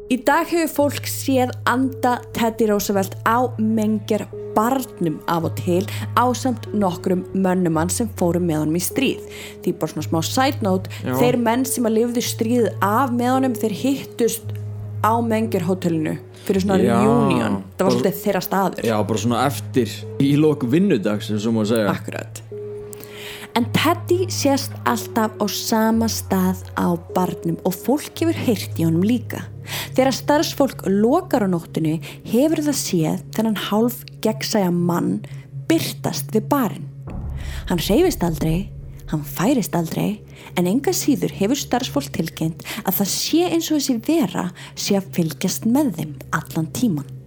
Í 0.08 0.16
dag 0.24 0.48
hefur 0.48 0.70
fólk 0.72 1.08
séð 1.10 1.50
anda 1.68 2.14
Teddy 2.32 2.70
Roosevelt 2.70 3.18
á 3.28 3.44
mengjar 3.60 4.22
barnum 4.56 5.18
af 5.28 5.44
og 5.50 5.58
til 5.60 5.82
ásamt 6.16 6.64
nokkrum 6.72 7.26
mönnumann 7.36 7.92
sem 7.92 8.08
fóru 8.16 8.40
með 8.40 8.62
honum 8.62 8.78
í 8.78 8.82
stríð. 8.86 9.26
Því 9.60 9.74
bara 9.76 9.92
svona 9.92 10.06
smá 10.06 10.22
side 10.24 10.64
note, 10.64 10.88
Já. 11.04 11.12
þeir 11.20 11.36
menn 11.44 11.66
sem 11.68 11.84
að 11.84 11.98
lifðu 11.98 12.24
stríð 12.24 12.70
af 12.80 13.12
með 13.12 13.34
honum 13.34 13.58
þeir 13.60 13.76
hittust 13.82 14.56
á 15.04 15.12
mengjarhótelinu 15.20 16.16
fyrir 16.46 16.64
svona 16.64 16.80
Já. 16.80 16.96
reunion. 17.04 17.60
Það 17.76 17.90
var 17.90 17.96
svolítið 17.98 18.20
þeirra 18.24 18.44
staður. 18.48 18.88
Já, 18.88 18.96
bara 19.12 19.24
svona 19.26 19.44
eftir 19.44 19.92
í 20.24 20.32
lok 20.40 20.64
vinnudags, 20.72 21.28
sem 21.28 21.52
maður 21.52 21.74
segja 21.74 21.92
Akkurat. 21.92 22.42
En 23.58 23.66
Teddy 23.72 24.28
sést 24.30 24.70
alltaf 24.86 25.32
á 25.42 25.46
sama 25.50 26.06
stað 26.06 26.60
á 26.78 26.94
barnum 27.10 27.56
og 27.66 27.74
fólk 27.74 28.20
hefur 28.20 28.38
heyrt 28.38 28.78
í 28.78 28.84
honum 28.86 29.02
líka. 29.02 29.40
Þegar 29.96 30.14
starfsfólk 30.14 30.84
lokar 30.86 31.42
á 31.42 31.48
nóttinu 31.50 31.96
hefur 32.22 32.62
það 32.68 32.78
séð 32.78 33.26
þennan 33.34 33.58
hálf 33.64 33.98
gegnsæja 34.22 34.70
mann 34.70 35.24
byrtast 35.66 36.30
við 36.36 36.46
barinn. 36.54 36.86
Hann 37.66 37.82
reyfist 37.82 38.22
aldrei, 38.22 38.70
hann 39.10 39.26
færist 39.26 39.74
aldrei, 39.74 40.22
en 40.54 40.70
enga 40.70 40.94
síður 40.94 41.34
hefur 41.42 41.58
starfsfólk 41.58 42.14
tilkynnt 42.14 42.62
að 42.84 43.00
það 43.02 43.14
sé 43.18 43.44
eins 43.50 43.72
og 43.72 43.80
þessi 43.80 44.02
vera 44.06 44.50
sé 44.78 45.02
að 45.02 45.14
fylgjast 45.18 45.66
með 45.66 45.96
þeim 45.98 46.18
allan 46.30 46.74
tíman. 46.78 47.17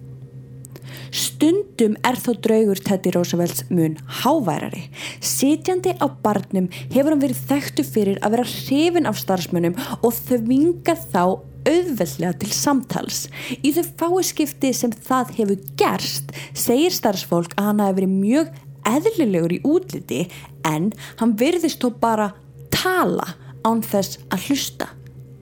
Stundum 1.11 1.95
er 2.07 2.17
þó 2.21 2.33
draugur 2.45 2.81
Teddy 2.81 3.13
Roosevelts 3.15 3.65
mun 3.69 3.97
háværari. 4.21 4.87
Sitjandi 5.19 5.95
á 5.99 6.07
barnum 6.23 6.69
hefur 6.93 7.13
hann 7.13 7.23
verið 7.23 7.45
þekktu 7.51 7.85
fyrir 7.87 8.19
að 8.21 8.37
vera 8.37 8.49
hrifin 8.51 9.09
af 9.09 9.19
starfsmönnum 9.21 9.77
og 10.01 10.13
þvinga 10.27 10.97
þá 11.11 11.23
auðveldlega 11.61 12.33
til 12.41 12.51
samtals. 12.55 13.25
Í 13.61 13.73
þau 13.75 13.83
fái 14.01 14.27
skipti 14.31 14.71
sem 14.73 14.93
það 14.93 15.35
hefur 15.37 15.59
gerst 15.77 16.31
segir 16.57 16.93
starfsfólk 16.95 17.53
að 17.57 17.67
hann 17.69 17.83
hafi 17.85 17.99
verið 18.01 18.15
mjög 18.15 18.53
eðlilegur 18.91 19.53
í 19.53 19.61
útliti 19.67 20.23
en 20.65 20.89
hann 21.19 21.35
virðist 21.37 21.83
þó 21.83 21.91
bara 22.01 22.31
tala 22.73 23.27
án 23.67 23.83
þess 23.85 24.17
að 24.33 24.47
hlusta 24.49 24.87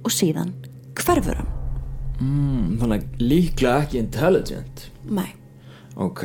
og 0.03 0.11
síðan 0.11 0.51
hverfur 0.99 1.39
hann. 1.39 1.51
mm, 2.19 2.79
Þannig 2.81 3.05
líklega 3.23 3.85
ekki 3.85 4.01
intelligent 4.01 4.89
Mæ. 5.07 5.38
Ok 5.99 6.23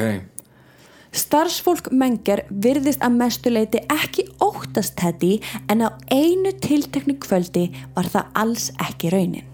Starfsfólk 1.14 1.92
mengar 1.94 2.42
virðist 2.50 3.02
að 3.06 3.18
mestuleiti 3.20 3.80
ekki 3.90 4.24
óttast 4.42 4.96
Teddy 4.98 5.36
en 5.70 5.84
á 5.86 5.94
einu 6.10 6.50
tilteknu 6.58 7.14
kvöldi 7.22 7.68
var 7.94 8.08
það 8.10 8.32
alls 8.42 8.64
ekki 8.82 9.12
raunin. 9.14 9.46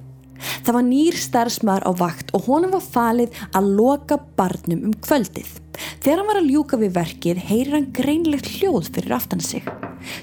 Það 0.64 0.76
var 0.76 0.86
nýr 0.86 1.18
starfsmaður 1.20 1.84
á 1.84 1.92
vakt 2.00 2.32
og 2.36 2.46
honum 2.48 2.72
var 2.72 2.84
falið 2.84 3.36
að 3.52 3.68
loka 3.76 4.16
barnum 4.38 4.86
um 4.88 4.94
kvöldið. 5.04 5.50
Þegar 6.00 6.22
hann 6.22 6.30
var 6.30 6.40
að 6.40 6.48
ljúka 6.48 6.80
við 6.80 6.96
verkið 6.96 7.42
heyrir 7.50 7.76
hann 7.76 7.90
greinlegt 7.96 8.48
hljóð 8.56 8.88
fyrir 8.94 9.16
aftan 9.16 9.44
sig. 9.44 9.68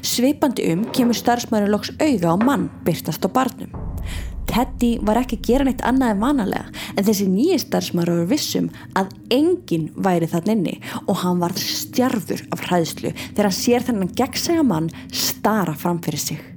Svipandi 0.02 0.66
um 0.74 0.88
kemur 0.90 1.18
starfsmaðurinn 1.18 1.74
loks 1.74 1.94
auga 2.02 2.34
á 2.34 2.36
mann 2.42 2.70
byrtast 2.86 3.26
á 3.26 3.30
barnum. 3.30 3.70
Teddy 4.48 4.92
var 5.06 5.22
ekki 5.22 5.40
að 5.40 5.48
gera 5.50 5.68
neitt 5.68 5.86
annað 5.86 6.16
en 6.16 6.24
vanalega 6.24 6.84
en 6.96 7.08
þessi 7.08 7.30
nýji 7.32 7.62
starfsmaður 7.64 8.22
var 8.22 8.30
vissum 8.34 8.70
að 8.98 9.16
enginn 9.38 9.90
væri 9.96 10.30
þann 10.32 10.54
inni 10.56 10.76
og 11.06 11.24
hann 11.24 11.42
var 11.44 11.56
stjarfur 11.62 12.46
af 12.56 12.68
hræðslu 12.68 13.14
þegar 13.14 13.50
hann 13.52 13.60
sér 13.62 13.90
þennan 13.90 14.14
gegnsæga 14.18 14.68
mann 14.68 14.94
stara 15.12 15.76
fram 15.78 16.02
fyrir 16.04 16.24
sig. 16.30 16.57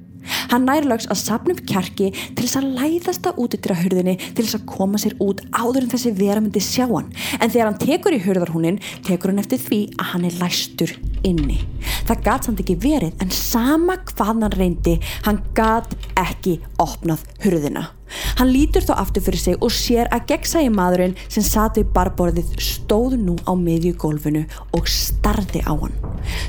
Hann 0.50 0.66
nærlags 0.68 1.08
að 1.10 1.20
sapna 1.22 1.54
upp 1.54 1.62
kjarki 1.68 2.10
til 2.14 2.44
þess 2.44 2.58
að 2.60 2.70
læðast 2.78 3.28
að 3.30 3.40
útidra 3.44 3.76
hurðinni 3.80 4.16
til 4.20 4.44
þess 4.44 4.58
að 4.60 4.66
koma 4.70 5.00
sér 5.00 5.16
út 5.22 5.42
áður 5.52 5.84
en 5.84 5.92
þessi 5.94 6.14
vera 6.18 6.42
myndi 6.42 6.62
sjá 6.64 6.86
hann. 6.90 7.12
En 7.40 7.52
þegar 7.52 7.70
hann 7.70 7.80
tekur 7.82 8.16
í 8.16 8.22
hurðarhúnin, 8.24 8.80
tekur 9.06 9.32
hann 9.32 9.42
eftir 9.42 9.62
því 9.62 9.80
að 9.98 10.12
hann 10.14 10.26
er 10.30 10.40
læstur 10.42 10.96
inni. 11.26 11.60
Það 12.08 12.26
gat 12.26 12.48
samt 12.48 12.64
ekki 12.64 12.78
verið, 12.80 13.14
en 13.22 13.32
sama 13.34 14.00
hvað 14.10 14.34
hann 14.34 14.58
reyndi, 14.58 14.98
hann 15.26 15.42
gat 15.56 15.94
ekki 16.18 16.58
opnað 16.82 17.26
hurðina. 17.44 17.90
Hann 18.38 18.52
lítur 18.52 18.84
þá 18.86 18.94
aftur 19.00 19.24
fyrir 19.26 19.42
sig 19.42 19.58
og 19.60 19.74
sér 19.74 20.10
að 20.14 20.26
gegnsægi 20.32 20.72
maðurinn 20.74 21.16
sem 21.26 21.44
sat 21.46 21.78
við 21.78 21.90
barborðið 21.96 22.54
stóð 22.62 23.16
nú 23.20 23.36
á 23.46 23.52
miðju 23.58 23.94
gólfinu 24.00 24.44
og 24.76 24.90
starði 24.90 25.62
á 25.66 25.74
hann. 25.74 25.94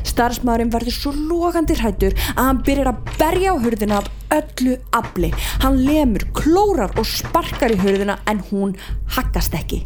Starfsmaðurinn 0.07 0.73
verður 0.73 0.97
svo 0.97 1.13
logandi 1.15 1.77
hrættur 1.79 2.17
að 2.35 2.43
hann 2.43 2.63
byrjar 2.65 2.91
að 2.93 3.13
berja 3.19 3.53
á 3.53 3.61
hurðina 3.61 4.01
af 4.01 4.09
öllu 4.31 4.77
afli. 4.95 5.31
Hann 5.63 5.81
lemur, 5.85 6.25
klórar 6.37 6.93
og 6.97 7.07
sparkar 7.07 7.73
í 7.75 7.79
hurðina 7.81 8.19
en 8.31 8.43
hún 8.51 8.75
hakkast 9.17 9.55
ekki. 9.57 9.83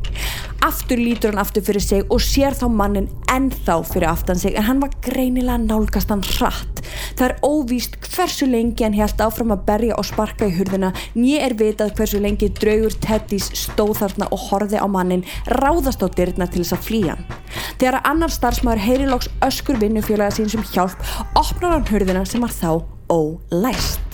Aftur 0.65 0.97
lítur 0.97 1.29
hann 1.29 1.43
aftur 1.43 1.61
fyrir 1.61 1.83
sig 1.83 2.05
og 2.09 2.21
sér 2.25 2.55
þá 2.57 2.65
mannin 2.73 3.09
ennþá 3.29 3.75
fyrir 3.85 4.07
aftan 4.09 4.39
sig 4.41 4.55
en 4.57 4.65
hann 4.65 4.79
var 4.81 4.95
greinilega 5.05 5.59
nálgast 5.61 6.09
hann 6.09 6.23
hratt. 6.25 6.81
Það 7.19 7.25
er 7.27 7.35
óvíst 7.45 7.99
hversu 8.01 8.47
lengi 8.49 8.87
hann 8.87 8.97
held 8.97 9.21
áfram 9.21 9.53
að 9.53 9.61
berja 9.67 9.99
og 9.99 10.07
sparka 10.09 10.47
í 10.49 10.55
hurðina 10.55 10.89
nýj 11.13 11.37
er 11.45 11.53
vitað 11.59 11.93
hversu 11.99 12.21
lengi 12.23 12.49
draugur 12.57 12.97
Teddys 13.05 13.51
stóð 13.61 13.93
þarna 14.01 14.31
og 14.33 14.47
horfi 14.47 14.81
á 14.81 14.87
mannin 14.89 15.25
ráðast 15.53 16.01
á 16.01 16.09
dyrna 16.09 16.49
til 16.49 16.63
þess 16.63 16.79
að 16.79 16.87
flýja 16.87 17.13
hann. 17.13 17.29
Þegar 17.77 17.99
að 17.99 18.09
annar 18.13 18.33
starfsmæður 18.33 18.85
heyrilóks 18.87 19.29
öskur 19.45 19.77
vinnufjölaða 19.83 20.39
sín 20.39 20.49
sem 20.49 20.65
hjálp 20.73 20.97
opnar 21.37 21.77
hann 21.77 21.87
hurðina 21.91 22.25
sem 22.25 22.41
var 22.41 22.57
þá 22.57 22.81
ólæst. 23.13 24.04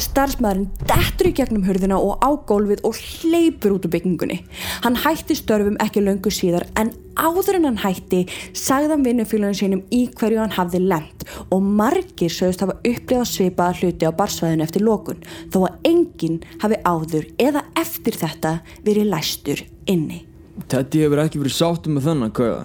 Starfsmæðurinn 0.00 0.68
dettur 0.84 1.30
í 1.30 1.34
gegnum 1.36 1.64
hurðina 1.66 1.98
og 1.98 2.22
á 2.22 2.30
gólfið 2.48 2.84
og 2.86 3.00
hleypur 3.00 3.76
út 3.76 3.88
úr 3.88 3.92
byggingunni. 3.96 4.38
Hann 4.84 4.98
hætti 5.02 5.36
störfum 5.38 5.78
ekki 5.82 6.04
löngu 6.04 6.32
síðar 6.32 6.66
en 6.80 6.92
áður 7.16 7.58
en 7.58 7.68
hann 7.70 7.80
hætti 7.80 8.24
sagðan 8.56 9.04
vinnufélagin 9.06 9.58
sínum 9.58 9.82
í 9.94 10.04
hverju 10.16 10.42
hann 10.42 10.54
hafði 10.56 10.82
lent 10.84 11.26
og 11.50 11.64
margir 11.64 12.32
sögust 12.32 12.64
hafa 12.64 12.78
upplifað 12.82 13.28
svipaða 13.32 13.80
hluti 13.80 14.08
á 14.08 14.12
barsvæðinu 14.16 14.66
eftir 14.66 14.84
lókun 14.86 15.24
þó 15.52 15.60
að 15.66 15.90
enginn 15.90 16.40
hafi 16.62 16.80
áður 16.84 17.28
eða 17.42 17.64
eftir 17.80 18.20
þetta 18.20 18.58
verið 18.86 19.12
læstur 19.12 19.64
inni. 19.88 20.24
Teddy 20.68 21.04
hefur 21.04 21.24
ekki 21.24 21.42
verið 21.42 21.56
sáttum 21.56 21.96
með 21.96 22.10
þennan 22.10 22.34
kauða. 22.36 22.64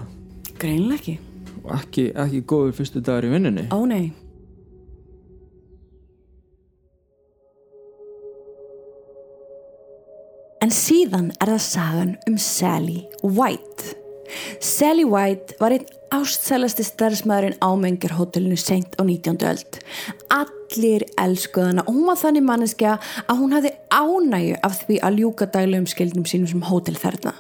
Greinlega 0.62 1.00
ekki. 1.00 1.18
Ekki, 1.72 2.08
ekki 2.18 2.42
góður 2.50 2.76
fyrstu 2.80 3.04
dagar 3.06 3.28
í 3.28 3.32
vinninni. 3.34 3.68
Ó 3.70 3.84
nei. 3.86 4.12
En 10.62 10.70
síðan 10.70 11.32
er 11.42 11.50
það 11.56 11.64
sagan 11.66 12.12
um 12.30 12.36
Sally 12.38 13.00
White. 13.26 13.96
Sally 14.62 15.04
White 15.10 15.56
var 15.58 15.74
einn 15.74 15.88
ástsælasti 16.14 16.84
starfsmæðurinn 16.86 17.58
á 17.58 17.70
mengjurhótelinu 17.82 18.60
seint 18.62 18.94
á 18.94 19.02
19. 19.02 19.42
öld. 19.50 19.80
Allir 20.30 21.08
elskuðana 21.18 21.82
og 21.88 21.96
hún 21.96 22.06
var 22.12 22.20
þannig 22.22 22.46
manneskja 22.46 22.92
að 23.26 23.42
hún 23.42 23.56
hafði 23.58 23.72
ánægu 23.90 24.60
af 24.68 24.78
því 24.84 25.00
að 25.08 25.18
ljúka 25.24 25.48
daglegum 25.56 25.88
skildnum 25.90 26.28
sínum 26.30 26.52
sem 26.52 26.68
hótelferðna. 26.70 27.34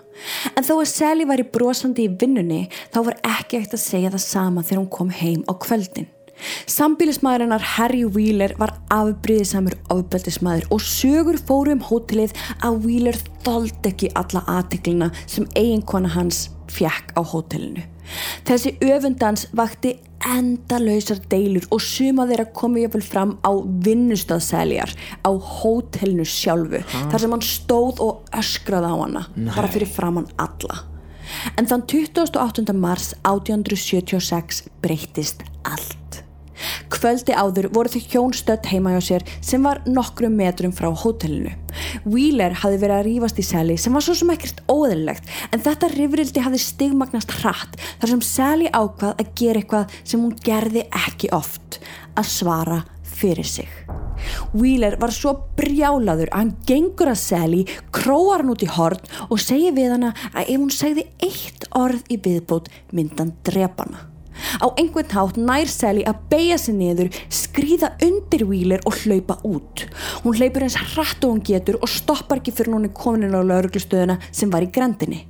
En 0.55 0.65
þó 0.65 0.79
að 0.79 0.89
Sally 0.95 1.27
var 1.29 1.43
í 1.43 1.45
brosandi 1.45 2.07
í 2.07 2.15
vinnunni 2.23 2.63
þá 2.89 3.03
var 3.11 3.21
ekki 3.21 3.61
ekkert 3.61 3.77
að 3.77 3.85
segja 3.85 4.15
það 4.15 4.25
sama 4.25 4.65
þegar 4.65 4.81
hún 4.81 4.91
kom 4.97 5.13
heim 5.21 5.45
á 5.45 5.53
kvöldin. 5.61 6.09
Sambílismæðurinnar 6.71 7.65
Harry 7.75 8.03
Wheeler 8.05 8.55
var 8.59 8.75
afbríðisamur 8.93 9.77
ofbeldismæður 9.93 10.69
og 10.73 10.83
sögur 10.85 11.39
fóru 11.41 11.75
um 11.75 11.83
hótelið 11.85 12.35
að 12.65 12.79
Wheeler 12.85 13.19
þóld 13.45 13.89
ekki 13.89 14.11
alla 14.17 14.43
aðteklina 14.59 15.11
sem 15.25 15.47
eiginkona 15.55 16.13
hans 16.15 16.49
fjekk 16.71 17.13
á 17.17 17.21
hótelinu. 17.25 17.83
Þessi 18.47 18.75
öfundans 18.83 19.45
vakti 19.55 19.95
endalausar 20.27 21.21
deilur 21.31 21.65
og 21.73 21.81
suma 21.81 22.27
þeirra 22.29 22.47
komið 22.57 22.85
jáfnvel 22.85 23.05
fram 23.05 23.33
á 23.41 23.51
vinnustadsæljar 23.85 24.93
á 25.25 25.31
hótelinu 25.31 26.25
sjálfu 26.27 26.81
ha? 26.83 27.03
þar 27.11 27.23
sem 27.23 27.35
hann 27.35 27.45
stóð 27.45 28.03
og 28.05 28.37
öskraði 28.37 28.91
á 28.91 28.95
hana 29.01 29.25
Nei. 29.35 29.53
bara 29.55 29.71
fyrir 29.71 29.89
framann 29.89 30.29
alla. 30.41 30.83
En 31.57 31.69
þann 31.69 31.85
28. 31.87 32.75
mars 32.75 33.13
1876 33.23 34.65
breytist 34.83 35.45
allt. 35.63 36.21
Kvöldi 36.93 37.35
áður 37.35 37.69
voru 37.75 37.91
þau 37.93 38.01
hjónstödd 38.13 38.69
heima 38.71 38.95
hjá 38.95 39.01
sér 39.07 39.25
sem 39.39 39.63
var 39.63 39.81
nokkrum 39.87 40.35
metrum 40.37 40.73
frá 40.75 40.89
hótelinu. 40.91 41.53
Wheeler 42.05 42.55
hafi 42.61 42.79
verið 42.81 42.97
að 42.97 43.05
rýfast 43.07 43.41
í 43.41 43.45
Sally 43.45 43.77
sem 43.79 43.95
var 43.95 44.05
svo 44.05 44.15
sem 44.17 44.31
ekkert 44.33 44.63
óðurlegt 44.71 45.29
en 45.51 45.63
þetta 45.63 45.91
rifrildi 45.95 46.43
hafi 46.45 46.61
stigmagnast 46.61 47.35
hratt 47.39 47.79
þar 48.01 48.13
sem 48.15 48.25
Sally 48.25 48.71
ákvað 48.71 49.15
að 49.15 49.33
gera 49.39 49.63
eitthvað 49.63 49.99
sem 50.03 50.21
hún 50.21 50.35
gerði 50.43 50.85
ekki 51.05 51.31
oft, 51.35 51.79
að 52.17 52.31
svara 52.31 52.81
fyrir 53.21 53.47
sig. 53.47 53.69
Wheeler 54.53 54.97
var 55.01 55.13
svo 55.15 55.33
brjálaður 55.57 56.31
að 56.31 56.37
hann 56.43 56.53
gengur 56.69 57.11
að 57.13 57.21
Sally, 57.23 57.63
króar 57.95 58.43
hann 58.43 58.53
út 58.53 58.65
í 58.65 58.69
horn 58.69 59.01
og 59.29 59.41
segir 59.41 59.75
við 59.77 59.95
hana 59.95 60.13
að 60.31 60.45
ef 60.45 60.55
hún 60.57 60.71
segði 60.75 61.07
eitt 61.23 61.67
orð 61.77 62.05
í 62.11 62.19
viðbót 62.21 62.71
myndan 62.95 63.35
drepana. 63.47 64.10
Á 64.61 64.67
einhvern 64.75 65.11
hátt 65.15 65.39
nær 65.39 65.71
Sally 65.71 66.05
að 66.07 66.21
beigja 66.31 66.59
sig 66.61 66.77
niður, 66.77 67.11
skrýða 67.31 67.93
undir 68.05 68.45
Wheeler 68.49 68.85
og 68.85 68.97
hlaupa 69.03 69.39
út. 69.47 69.87
Hún 70.23 70.37
hleypur 70.37 70.67
eins 70.67 70.79
hratt 70.95 71.23
og 71.23 71.35
hún 71.35 71.43
getur 71.45 71.79
og 71.81 71.91
stoppar 71.91 72.41
ekki 72.41 72.55
fyrir 72.55 72.75
hún 72.75 72.89
er 72.89 72.95
komin 72.95 73.29
inn 73.29 73.37
á 73.37 73.41
lauruglustöðuna 73.41 74.19
sem 74.31 74.51
var 74.53 74.65
í 74.65 74.71
grendinni. 74.73 75.25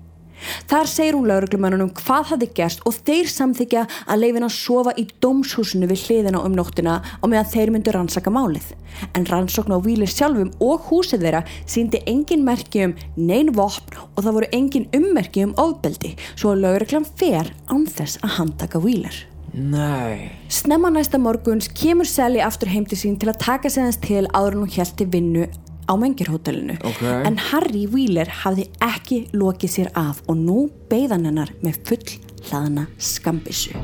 Þar 0.70 0.90
segir 0.90 1.18
hún 1.18 1.28
lauruglumannunum 1.30 1.94
hvað 2.02 2.32
hafði 2.34 2.50
gerst 2.58 2.84
og 2.88 2.98
þeir 3.08 3.32
samþykja 3.32 3.86
að 4.06 4.22
leifin 4.24 4.48
að 4.48 4.56
sofa 4.58 4.94
í 4.98 5.08
dómshúsinu 5.24 5.90
við 5.92 6.06
hliðina 6.08 6.44
um 6.46 6.56
nóttina 6.58 7.00
og 7.22 7.32
meðan 7.32 7.52
þeir 7.54 7.74
myndu 7.76 7.96
rannsaka 7.96 8.34
málið. 8.34 8.74
En 9.16 9.28
rannsókn 9.30 9.76
á 9.76 9.80
Wheeler 9.80 10.12
sjálfum 10.12 10.52
og 10.64 10.88
húsið 10.90 11.26
þeirra 11.26 11.44
síndi 11.66 12.04
engin 12.10 12.46
merki 12.48 12.86
um 12.88 12.96
nein 13.16 13.54
vopn 13.56 14.00
og 14.12 14.24
það 14.24 14.38
voru 14.38 14.52
engin 14.56 14.90
ummerki 14.98 15.46
um 15.48 15.58
ofbeldi 15.62 16.16
svo 16.36 16.54
að 16.54 16.66
lauruglan 16.68 17.08
fer 17.18 17.54
án 17.72 17.88
þess 17.90 18.22
að 18.22 18.38
handtaka 18.40 18.82
Wheeler. 18.84 19.26
Nei. 19.54 20.32
Snemma 20.48 20.92
næsta 20.94 21.20
morguns 21.20 21.68
kemur 21.76 22.08
Sally 22.08 22.40
aftur 22.40 22.72
heim 22.72 22.86
til 22.88 23.00
sín 23.00 23.18
til 23.20 23.32
að 23.32 23.42
taka 23.44 23.72
sig 23.72 23.84
þess 23.84 24.00
til 24.06 24.24
áður 24.32 24.62
hún 24.62 24.96
til 24.96 25.08
vinnu 25.12 25.50
á 25.92 25.94
mengirhótelinu 26.00 26.80
okay. 26.88 27.22
en 27.28 27.38
Harry 27.52 27.86
Wheeler 27.92 28.32
hafði 28.42 28.70
ekki 28.88 29.26
lokið 29.36 29.76
sér 29.76 29.94
af 30.00 30.24
og 30.32 30.40
nú 30.40 30.60
beigðan 30.92 31.28
hennar 31.28 31.52
með 31.66 31.82
full 31.90 32.31
hlaðana 32.48 32.88
skambissu. 33.02 33.76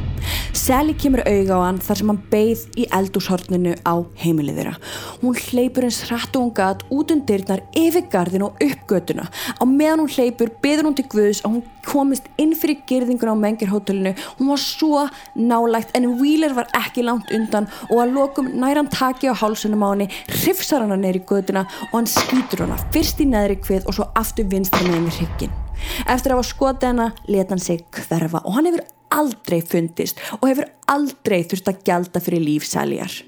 Sally 0.58 0.96
kemur 0.98 1.22
auga 1.28 1.58
á 1.58 1.62
hann 1.68 1.80
þar 1.84 2.00
sem 2.00 2.12
hann 2.12 2.22
beigð 2.32 2.64
í 2.82 2.88
eldúshorninu 2.98 3.76
á 3.86 3.96
heimilið 4.22 4.60
þeirra. 4.62 4.76
Hún 5.22 5.38
hleypur 5.38 5.88
eins 5.88 6.02
hratt 6.08 6.36
og 6.36 6.48
hún 6.48 6.54
gat 6.58 6.84
út 6.94 7.14
um 7.14 7.22
dyrnar 7.28 7.64
yfir 7.78 8.08
gardinu 8.12 8.50
og 8.50 8.64
upp 8.64 8.88
götuna. 8.90 9.28
Á 9.30 9.64
meðan 9.66 10.04
hún 10.04 10.14
hleypur 10.16 10.52
beður 10.64 10.90
hún 10.90 10.98
til 10.98 11.08
Guðs 11.12 11.44
að 11.44 11.58
hún 11.58 11.64
komist 11.88 12.28
inn 12.42 12.56
fyrir 12.58 12.82
gerðingun 12.90 13.34
á 13.34 13.44
mengirhótelinu. 13.44 14.16
Hún 14.40 14.52
var 14.52 14.64
svo 14.64 15.06
nálægt 15.36 15.94
en 15.98 16.10
Wheeler 16.22 16.56
var 16.58 16.72
ekki 16.78 17.06
langt 17.06 17.32
undan 17.36 17.70
og 17.90 18.02
að 18.04 18.18
lokum 18.18 18.52
næran 18.60 18.92
taki 18.92 19.32
á 19.32 19.36
hálsunum 19.38 19.86
á 19.86 19.90
henni, 19.94 20.10
hrifsar 20.42 20.84
hann 20.84 21.02
neyri 21.02 21.24
götuna 21.24 21.68
og 21.92 21.96
hann 22.00 22.12
skýtur 22.12 22.66
hana 22.66 22.82
fyrst 22.92 23.22
í 23.24 23.30
neðri 23.30 23.62
hvið 23.62 23.88
og 23.88 24.00
svo 24.00 24.12
aftur 24.16 24.50
vinstra 24.52 24.84
með 24.88 25.00
henni 25.00 25.18
hryggin. 25.20 25.67
Eftir 26.06 26.34
að 26.34 26.40
hafa 26.40 26.52
skotið 26.52 26.92
hana 26.92 27.08
leta 27.28 27.56
hann 27.56 27.64
sig 27.64 27.84
hverfa 27.96 28.44
og 28.44 28.58
hann 28.58 28.70
hefur 28.70 28.86
aldrei 29.18 29.62
fundist 29.64 30.20
og 30.42 30.50
hefur 30.50 30.70
aldrei 30.92 31.42
þurft 31.48 31.72
að 31.72 31.82
gjalda 31.88 32.24
fyrir 32.24 32.44
lífsæljar. 32.44 33.24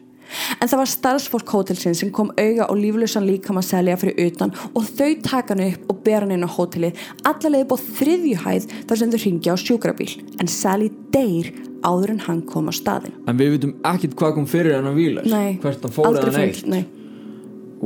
En 0.62 0.70
það 0.70 0.82
var 0.82 0.90
starfsfólk 0.92 1.54
hótelsinn 1.54 1.96
sem 1.98 2.12
kom 2.14 2.30
auga 2.38 2.68
og 2.70 2.78
líflösan 2.78 3.26
líkam 3.26 3.58
að 3.58 3.70
selja 3.72 3.98
fyrir 3.98 4.30
utan 4.30 4.54
og 4.78 4.86
þau 4.86 5.16
taka 5.26 5.56
hann 5.56 5.64
upp 5.66 5.90
og 5.90 6.04
bera 6.06 6.22
hann 6.26 6.36
inn 6.36 6.46
á 6.46 6.50
hótelið 6.54 7.02
allavega 7.26 7.70
búið 7.72 7.88
þriðjuhæð 7.98 8.70
þar 8.92 9.02
sem 9.02 9.14
þau 9.16 9.20
ringja 9.24 9.56
á 9.56 9.64
sjúkrabíl 9.64 10.12
en 10.38 10.52
Sally 10.54 10.92
deyr 11.14 11.50
áður 11.82 12.16
en 12.16 12.24
hann 12.28 12.42
kom 12.46 12.70
á 12.70 12.74
staðin. 12.76 13.16
En 13.26 13.40
við 13.40 13.56
vitum 13.58 13.78
ekkit 13.90 14.18
hvað 14.20 14.36
kom 14.38 14.50
fyrir 14.50 14.78
hann 14.78 14.94
vila? 14.98 15.26
Nei, 15.26 15.58
Hvert 15.64 15.86
hann 15.88 15.96
fór 15.96 16.12
aldrei 16.12 16.36
fyrir, 16.36 16.66
nei. 16.70 16.84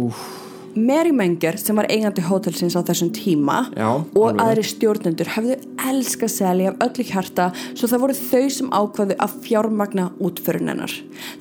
Úf. 0.03 0.42
Mary 0.75 1.11
Menger 1.13 1.57
sem 1.61 1.77
var 1.77 1.85
eigandi 1.91 2.23
hótelsins 2.25 2.73
á 2.73 2.81
þessum 2.85 3.11
tíma 3.13 3.59
Já, 3.77 3.89
og 4.01 4.23
alveg. 4.29 4.41
aðri 4.41 4.63
stjórnendur 4.69 5.29
hefðu 5.35 5.57
elska 5.89 6.29
Sally 6.31 6.65
af 6.69 6.79
öllu 6.85 7.05
hjarta 7.05 7.49
svo 7.75 7.89
það 7.91 8.01
voru 8.05 8.15
þau 8.17 8.43
sem 8.57 8.71
ákvaðu 8.73 9.17
að 9.21 9.35
fjármagna 9.45 10.07
útförunennar. 10.23 10.95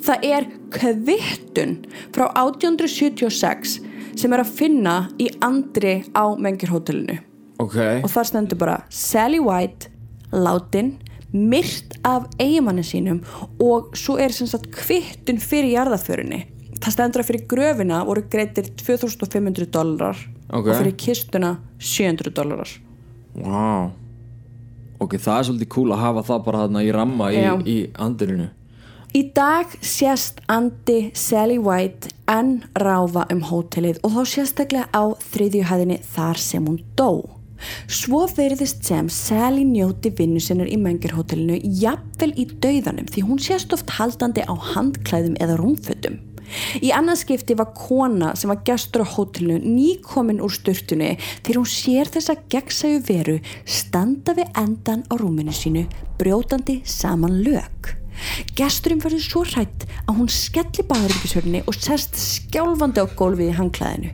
Það 0.05 0.27
er 0.29 0.49
kvittun 0.77 1.79
frá 2.12 2.27
1876 2.35 3.79
sem 4.21 4.33
er 4.37 4.42
að 4.45 4.53
finna 4.59 4.97
í 5.23 5.31
andri 5.40 6.03
á 6.12 6.37
Menger 6.37 6.75
hótelinu 6.75 7.18
Ok. 7.62 7.79
og 8.05 8.11
þar 8.12 8.29
stendur 8.29 8.59
bara 8.61 8.81
Sally 8.90 9.40
White, 9.40 9.88
látin 10.33 10.99
myrt 11.33 11.95
af 12.05 12.27
eigimanni 12.40 12.83
sínum 12.85 13.23
og 13.62 13.95
svo 13.97 14.18
er 14.21 14.35
sem 14.37 14.47
sagt 14.51 14.68
kvittun 14.75 15.38
fyrir 15.40 15.73
jarðaförunni 15.79 16.42
það 16.83 16.95
stendur 16.97 17.23
að 17.23 17.31
fyrir 17.31 17.47
gröfina 17.51 18.03
voru 18.09 18.25
greitir 18.31 18.71
2500 18.83 19.68
dólarar 19.73 20.18
Ok. 20.53 20.66
og 20.66 20.73
fyrir 20.77 20.97
kistuna 20.99 21.57
700 21.79 22.35
dólarar 22.37 22.73
Vá. 23.33 23.90
Ok, 25.03 25.16
það 25.18 25.38
er 25.38 25.47
svolítið 25.49 25.71
cool 25.73 25.95
að 25.95 26.03
hafa 26.05 26.23
það 26.29 26.42
bara 26.47 26.64
þarna 26.66 26.83
í 26.85 26.90
ramma 26.95 27.31
í, 27.33 27.38
í 27.66 27.77
andirinu. 27.99 28.49
Í 29.12 29.23
dag 29.35 29.73
sést 29.85 30.38
Andi 30.53 31.11
Sally 31.18 31.59
White 31.61 32.12
enn 32.31 32.62
ráfa 32.81 33.27
um 33.33 33.42
hótelið 33.49 33.99
og 34.07 34.14
þá 34.14 34.23
sérstaklega 34.31 34.88
á 34.95 35.03
þriðjuhæðinni 35.35 35.99
þar 36.14 36.40
sem 36.40 36.68
hún 36.68 36.79
dó. 36.97 37.11
Svo 37.92 38.25
verðist 38.37 38.87
sem 38.88 39.09
Sally 39.12 39.66
njóti 39.68 40.11
vinnu 40.18 40.40
sinnar 40.42 40.71
í 40.71 40.79
mengirhótelinu 40.81 41.59
jafnvel 41.83 42.33
í 42.37 42.47
dauðanum 42.62 43.11
því 43.12 43.27
hún 43.29 43.42
sést 43.42 43.75
oft 43.77 43.92
haldandi 43.99 44.45
á 44.49 44.55
handklæðum 44.73 45.37
eða 45.42 45.59
rúmfötum. 45.61 46.21
Í 46.83 46.93
annað 46.95 47.23
skipti 47.23 47.57
var 47.59 47.73
kona 47.77 48.35
sem 48.38 48.53
var 48.53 48.62
gestur 48.67 49.05
á 49.05 49.12
hótelinu 49.15 49.61
nýkomin 49.62 50.43
úr 50.45 50.53
sturtunni 50.53 51.15
þegar 51.41 51.62
hún 51.62 51.73
sér 51.73 52.12
þessa 52.12 52.38
gegnsæju 52.53 53.03
veru 53.09 53.38
standa 53.65 54.37
við 54.38 54.53
endan 54.59 55.07
á 55.09 55.15
rúminu 55.19 55.55
sínu 55.57 55.87
brjótandi 56.21 56.81
saman 56.88 57.43
lög. 57.45 57.97
Gesturinn 58.57 59.01
verður 59.03 59.23
svo 59.25 59.43
hrætt 59.47 59.87
að 60.05 60.19
hún 60.19 60.29
skelli 60.33 60.85
baðuríkisörni 60.88 61.62
og 61.67 61.79
sest 61.79 62.19
skjálfandi 62.21 63.03
á 63.03 63.07
gólfið 63.19 63.51
í 63.51 63.57
hangklæðinu. 63.57 64.12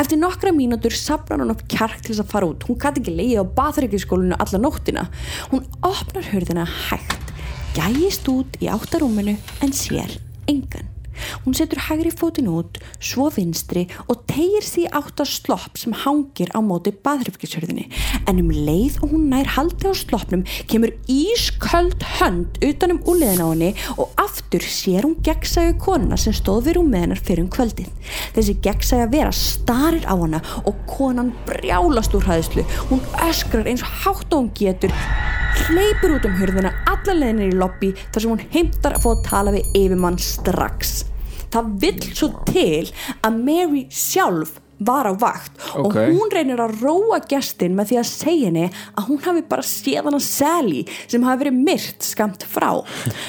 Eftir 0.00 0.20
nokkra 0.20 0.52
mínútur 0.56 0.94
sapnar 0.96 1.42
hún 1.42 1.54
upp 1.54 1.64
kjark 1.70 2.02
til 2.02 2.12
þess 2.12 2.24
að 2.24 2.32
fara 2.34 2.50
út. 2.50 2.66
Hún 2.68 2.80
gæti 2.82 3.02
ekki 3.02 3.16
leiði 3.16 3.38
á 3.40 3.44
baðuríkiskólinu 3.60 4.40
alla 4.42 4.62
nóttina. 4.62 5.06
Hún 5.52 5.64
opnar 5.86 6.28
hörðina 6.32 6.66
hægt, 6.88 7.32
gæjist 7.78 8.28
út 8.32 8.60
í 8.60 8.70
áttarúminu 8.72 9.38
en 9.62 9.74
sér 9.76 10.18
engan. 10.50 10.95
Hún 11.44 11.56
setur 11.56 11.80
hægri 11.88 12.12
fótin 12.14 12.50
út, 12.50 12.80
svo 13.00 13.28
vinstri 13.34 13.86
og 14.06 14.24
tegir 14.30 14.64
því 14.66 14.86
átt 14.96 15.22
að 15.22 15.32
slopp 15.32 15.78
sem 15.80 15.94
hangir 16.04 16.52
á 16.52 16.60
móti 16.64 16.92
baðröfkisörðinni. 16.92 17.88
En 18.26 18.40
um 18.42 18.50
leið 18.50 19.00
og 19.02 19.14
hún 19.14 19.28
nær 19.32 19.50
haldi 19.56 19.90
á 19.90 19.94
sloppnum 19.96 20.44
kemur 20.70 20.94
ísköld 21.10 22.02
hönd 22.18 22.60
utanum 22.64 23.02
úliðin 23.08 23.44
á 23.44 23.48
henni 23.50 23.72
og 23.96 24.12
aftur 24.20 24.64
sér 24.64 25.06
hún 25.06 25.18
gegnsægu 25.26 25.78
konuna 25.82 26.18
sem 26.20 26.34
stóð 26.36 26.68
við 26.68 26.78
rúmið 26.80 27.06
hennar 27.06 27.22
fyrir 27.22 27.44
um 27.46 27.52
kvöldið. 27.52 27.90
Þessi 28.36 28.58
gegnsæga 28.64 29.10
vera 29.12 29.32
starir 29.34 30.06
á 30.08 30.14
hana 30.14 30.42
og 30.64 30.78
konan 30.90 31.32
brjálast 31.48 32.14
úr 32.16 32.26
hæðslu. 32.28 32.66
Hún 32.90 33.02
öskrar 33.26 33.68
eins 33.68 33.84
hátt 33.84 34.32
og 34.32 34.46
hún 34.46 34.52
getur 34.56 34.94
hleypur 35.66 36.12
út 36.14 36.26
um 36.28 36.36
hurðina 36.38 36.70
alla 36.86 37.14
leðinir 37.16 37.50
í 37.50 37.58
lobby 37.58 37.88
þar 37.98 38.22
sem 38.22 38.32
hún 38.32 38.44
heimtar 38.52 38.94
að 38.94 39.02
fá 39.02 39.08
að 39.12 39.24
tala 39.26 39.54
við 39.56 39.78
yfirmann 39.80 40.18
strax. 40.22 40.92
Það 41.50 41.72
vill 41.82 42.06
svo 42.06 42.28
til 42.46 42.92
að 43.26 43.40
Mary 43.48 43.82
sjálf 43.90 44.60
var 44.78 45.08
á 45.08 45.12
vakt 45.16 45.56
og 45.78 45.86
Ok. 45.86 45.96
hún 46.12 46.32
reynir 46.32 46.60
að 46.60 46.80
róa 46.82 47.20
gestin 47.28 47.74
með 47.78 47.88
því 47.92 47.96
að 48.00 48.08
segja 48.10 48.46
henni 48.50 48.64
að 48.98 49.06
hún 49.08 49.20
hafi 49.24 49.42
bara 49.48 49.62
séð 49.64 50.04
hana 50.04 50.20
Sally 50.20 50.82
sem 51.06 51.22
hafi 51.24 51.44
verið 51.44 51.60
myrt 51.64 52.02
skamt 52.04 52.44
frá 52.44 52.82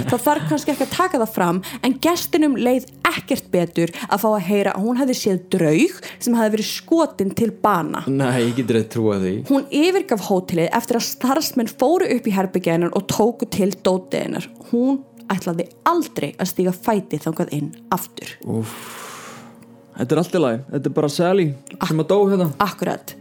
það 0.09 0.19
þarf 0.27 0.49
kannski 0.49 0.73
ekki 0.73 0.87
að 0.87 0.95
taka 0.97 1.21
það 1.23 1.33
fram 1.37 1.61
en 1.83 1.97
gestinum 2.03 2.57
leið 2.59 2.89
ekkert 3.07 3.47
betur 3.51 3.93
að 4.09 4.19
fá 4.25 4.27
að 4.33 4.45
heyra 4.49 4.75
að 4.75 4.83
hún 4.83 4.99
hefði 4.99 5.17
séð 5.21 5.39
draug 5.55 6.01
sem 6.19 6.33
hafi 6.35 6.55
verið 6.57 6.69
skotin 6.73 7.31
til 7.35 7.51
bana 7.51 8.03
Nei, 8.07 8.43
ég 8.49 8.55
getur 8.59 8.81
að 8.81 8.89
trúa 8.91 9.19
því 9.23 9.33
Hún 9.47 9.67
yfirgaf 9.71 10.27
hótelið 10.27 10.69
eftir 10.75 10.99
að 10.99 11.07
starfsmenn 11.07 11.71
fóru 11.71 12.07
upp 12.17 12.27
í 12.27 12.35
herbyggjaðinar 12.35 12.91
og 12.97 13.07
tóku 13.07 13.47
til 13.49 13.71
dótiðinar. 13.71 14.47
Hún 14.71 14.99
ætlaði 15.31 15.67
aldrei 15.87 16.33
að 16.39 16.49
stíga 16.51 16.73
fæti 16.75 17.19
þangað 17.23 17.51
inn 17.55 17.71
aftur. 17.93 18.35
Þetta 19.97 20.13
er 20.13 20.19
allt 20.21 20.35
í 20.35 20.41
lagi, 20.41 20.59
þetta 20.73 20.89
er 20.89 20.93
bara 20.99 21.09
Sally 21.09 21.47
sem 21.87 22.03
að 22.03 22.11
dó 22.11 22.17
hérna 22.29 22.51
Akkurat. 22.61 23.15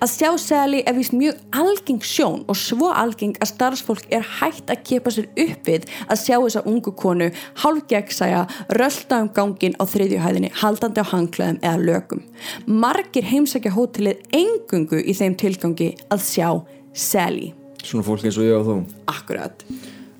Að 0.00 0.08
sjá 0.08 0.28
Sally 0.40 0.80
er 0.88 0.96
vist 0.96 1.14
mjög 1.14 1.38
algeng 1.54 2.00
sjón 2.04 2.44
og 2.48 2.56
svo 2.58 2.88
algeng 2.96 3.36
að 3.44 3.50
starfsfólk 3.52 4.06
er 4.14 4.24
hægt 4.38 4.70
að 4.72 4.82
kepa 4.88 5.12
sér 5.12 5.28
upp 5.28 5.68
við 5.68 5.84
að 6.06 6.22
sjá 6.22 6.36
þessa 6.38 6.62
ungu 6.70 6.94
konu 6.96 7.28
hálfgeggsæja 7.62 8.46
rölda 8.80 9.20
um 9.22 9.28
gangin 9.36 9.76
á 9.78 9.84
þriðjuhæðinni 9.92 10.52
haldandi 10.62 11.04
á 11.04 11.10
hanglaðum 11.12 11.60
eða 11.60 11.84
lögum. 11.90 12.24
Margir 12.66 13.28
heimsækja 13.28 13.74
hótelið 13.76 14.24
engungu 14.40 15.02
í 15.02 15.14
þeim 15.16 15.36
tilgangi 15.38 15.92
að 16.08 16.24
sjá 16.24 16.48
Sally. 16.96 17.52
Svona 17.84 18.06
fólk 18.06 18.24
eins 18.24 18.40
og 18.40 18.48
ég 18.48 18.56
og 18.56 18.66
þú 18.66 18.80
Akkurat. 19.12 19.68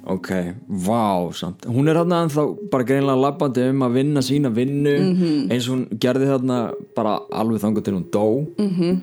Ok, 0.06 0.28
vá 0.86 1.32
samt. 1.34 1.64
Hún 1.66 1.88
er 1.90 1.96
hérna 1.98 2.22
ennþá 2.26 2.70
bara 2.70 2.84
greinlega 2.86 3.18
labbandi 3.18 3.68
um 3.72 3.80
að 3.82 3.92
vinna 3.98 4.20
sína 4.22 4.52
vinnu 4.54 4.92
Mhm. 5.02 5.50
eins 5.50 5.68
og 5.68 5.74
hún 5.76 5.86
gerði 5.98 6.26
þarna 6.30 6.58
bara 6.94 7.18
alveg 7.32 7.60
þangur 7.60 7.82
til 7.84 7.94
hún 7.94 8.04
dó. 8.10 8.46
-hmm. 8.56 9.00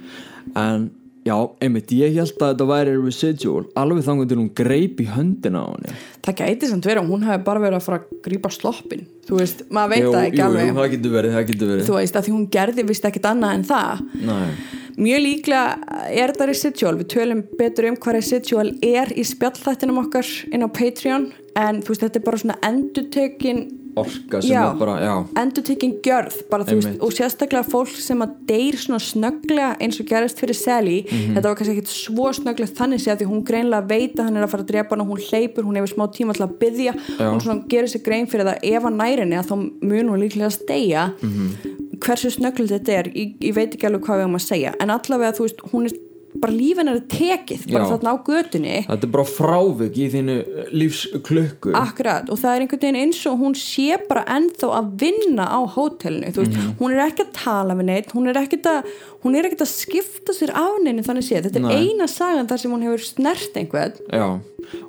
en 0.55 0.91
já, 1.25 1.49
einmitt 1.61 1.87
ég 1.91 2.13
held 2.15 2.37
að 2.39 2.53
þetta 2.55 2.67
væri 2.67 2.93
residual 3.05 3.65
alveg 3.75 4.03
þangur 4.03 4.27
til 4.27 4.37
hún 4.37 4.49
greip 4.53 4.99
í 4.99 5.05
höndina 5.07 5.59
á 5.63 5.71
henni. 5.71 5.95
Það 6.23 6.35
gæti 6.35 6.67
samt 6.67 6.83
verið 6.85 7.03
að 7.03 7.09
hún 7.11 7.23
hefði 7.23 7.43
bara 7.43 7.59
verið 7.59 7.75
að 7.77 7.81
fara 7.83 7.97
að 7.99 8.21
grípa 8.23 8.49
sloppin 8.51 9.05
þú 9.27 9.37
veist, 9.39 9.63
maður 9.71 9.89
veit 9.89 10.03
Jú, 10.03 10.11
það 10.11 10.25
ekki 10.27 10.37
jú, 10.37 10.43
alveg. 10.43 10.67
jú, 10.67 10.73
það 10.73 10.91
getur 10.91 11.11
verið, 11.11 11.31
það 11.33 11.47
getur 11.47 11.67
verið. 11.67 11.85
Þú 11.87 11.93
veist, 11.99 12.15
að 12.15 12.23
því 12.25 12.31
hún 12.33 12.49
gerði 12.49 12.83
vist 12.87 13.03
ekkit 13.05 13.23
annað 13.31 13.53
en 13.55 13.63
það. 13.63 13.99
Nei, 14.25 14.49
mjög 14.97 15.21
líklega 15.25 15.77
er 16.09 16.33
þetta 16.33 16.49
residual. 16.49 16.97
Við 17.01 17.11
tölum 17.15 17.43
betur 17.59 17.89
um 17.89 17.95
hvað 17.99 18.19
residual 18.19 18.73
er 18.81 19.13
í 19.15 19.23
spjallþættinum 19.27 20.01
okkar 20.05 20.27
inn 20.51 20.65
á 20.65 20.69
Patreon 20.69 21.31
en 21.55 21.81
þú 21.81 21.93
veist, 21.93 22.03
þetta 22.07 22.19
er 22.19 22.27
bara 22.27 22.41
svona 22.41 22.59
endutökin 22.65 23.63
orka 23.95 24.41
sem 24.41 24.51
Já. 24.51 24.71
er 24.71 24.77
bara, 24.79 24.95
já. 25.01 25.15
Endutökin 25.37 25.91
gjörð 26.01 26.37
bara, 26.49 26.65
þú 26.65 26.79
veist, 26.79 27.01
og 27.05 27.13
sérstaklega 27.13 27.63
fólk 27.69 27.93
sem 28.01 28.23
að 28.25 28.31
deyr 28.49 28.77
svona 28.81 28.99
snögglega 29.03 29.75
eins 29.77 29.99
og 30.01 30.07
gerist 30.09 30.41
fyrir 30.41 30.57
Sally. 30.57 31.03
Mhm. 31.03 31.35
þetta 31.35 31.43
var 31.43 31.55
kannski 31.59 31.75
ekkit 31.77 31.93
svo 31.93 32.31
snögglega 32.33 32.73
þannig 32.73 33.05
að 33.05 33.21
því 33.21 33.27
hún 33.29 33.43
greinlega 33.45 33.87
veit 33.87 34.15
að 34.17 34.25
hann 34.25 34.37
er 34.37 34.47
að 34.47 34.49
fara 34.49 34.63
að 34.63 34.71
drepa 34.71 34.95
hana 34.95 35.05
hún 35.05 35.21
hleypur, 35.21 35.63
hún 35.63 35.77
hefur 35.77 35.93
smá 35.93 36.05
tíma 36.09 36.33
til 36.33 36.45
að 36.47 36.57
byggja 36.57 36.93
hún 37.19 37.41
svona 37.41 37.67
gerir 37.69 37.87
sér 37.87 38.03
grein 38.03 38.27
fyrir 38.27 38.45
það 38.49 38.63
ef 38.63 38.83
hann 38.83 38.97
nærinni 38.97 39.37
að 39.37 39.49
þá 39.49 39.55
mun 39.81 40.09
hún 40.09 40.23
líklega 40.25 40.49
að 40.49 40.57
steigja. 40.57 41.13
Mhm. 41.21 41.92
Hversu 41.99 42.31
snögglega 42.31 42.79
þetta 42.79 42.91
er 42.99 43.11
ég, 43.13 43.35
ég 43.41 43.53
veit 43.55 43.73
ekki 43.75 43.85
alveg 43.89 44.01
hvað 44.07 44.17
við 44.17 44.25
höfum 44.27 44.39
að 44.39 44.47
segja. 44.47 44.73
En 44.81 44.89
allavega 44.89 45.35
þú 45.37 45.47
veist, 45.47 45.61
hún 45.73 45.85
er 45.85 45.99
bara 46.41 46.53
lífin 46.57 46.89
er 46.89 46.97
tekið, 47.13 47.67
bara 47.71 47.85
þarna 47.91 48.09
á 48.09 48.17
götunni. 48.25 48.77
Þetta 48.87 49.05
er 49.05 49.11
bara 49.13 49.23
frávik 49.29 49.97
í 50.01 50.07
þínu 50.09 50.37
lífsklukku. 50.73 51.73
Akkurat 51.77 52.29
og 52.33 52.39
það 52.41 52.55
er 52.57 52.63
einhvern 52.65 52.81
veginn 52.81 52.97
eins 53.03 53.19
og 53.29 53.37
hún 53.43 53.53
sé 53.57 53.99
bara 54.09 54.23
ennþá 54.25 54.69
að 54.79 54.89
vinna 55.03 55.45
á 55.45 55.59
hótelinu, 55.75 56.31
þú 56.33 56.41
veist, 56.41 56.57
Mhm. 56.57 56.73
hún 56.79 56.91
er 56.95 57.03
ekki 57.05 57.23
að 57.27 57.33
tala 57.37 57.75
við 57.75 57.85
neitt, 57.85 58.11
hún 58.17 58.27
er 58.27 58.33
ekkert 58.41 58.63
að 58.65 58.83
hún 59.23 59.35
er 59.37 59.43
ekkert 59.45 59.61
að 59.61 59.71
skipta 59.77 60.33
sér 60.33 60.49
af 60.57 60.81
neinu 60.83 61.03
þannig 61.05 61.23
séð, 61.29 61.45
þetta 61.45 61.55
er 61.55 61.67
Nei. 61.69 61.93
eina 61.93 62.07
sagan 62.09 62.47
þar 62.47 62.59
sem 62.59 62.71
hún 62.71 62.81
hefur 62.83 63.05
snert 63.05 63.53
einhvern, 63.55 63.93
Já, 64.11 64.39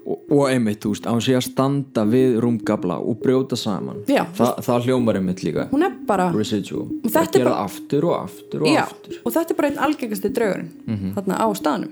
og, 0.07 0.19
og 0.31 0.49
einmitt, 0.49 0.81
þú 0.81 0.93
veist, 0.95 1.05
að 1.07 1.13
hún 1.19 1.25
sé 1.27 1.35
að 1.37 1.43
standa 1.51 2.05
við 2.09 2.39
rúmgabla 2.41 2.97
og 3.01 3.19
brjóta 3.21 3.57
saman. 3.57 4.05
Já. 4.09 4.25
Þa, 4.37 4.49
Það 4.65 4.85
hljómar 4.89 5.17
einmitt 5.21 5.43
líka. 5.45 5.69
Hún 5.71 5.83
er 5.85 5.93
bara 6.07 6.31
Residual. 6.33 6.89
Það 7.05 7.21
er 7.23 7.33
gera 7.39 7.45
bara- 7.51 7.65
aftur 7.65 8.05
og 8.05 8.15
aftur 8.25 8.63
og 8.63 8.69
já, 8.69 8.83
aftur. 8.87 9.19
og 9.25 9.33
þetta 9.33 9.51
er 9.51 9.55
bara 9.57 9.69
einn 9.69 9.79
algengasti 9.79 10.29
draugurinn 10.33 10.71
Mhm. 10.87 11.15
þarna 11.15 11.35
á 11.39 11.47
staðnum 11.55 11.91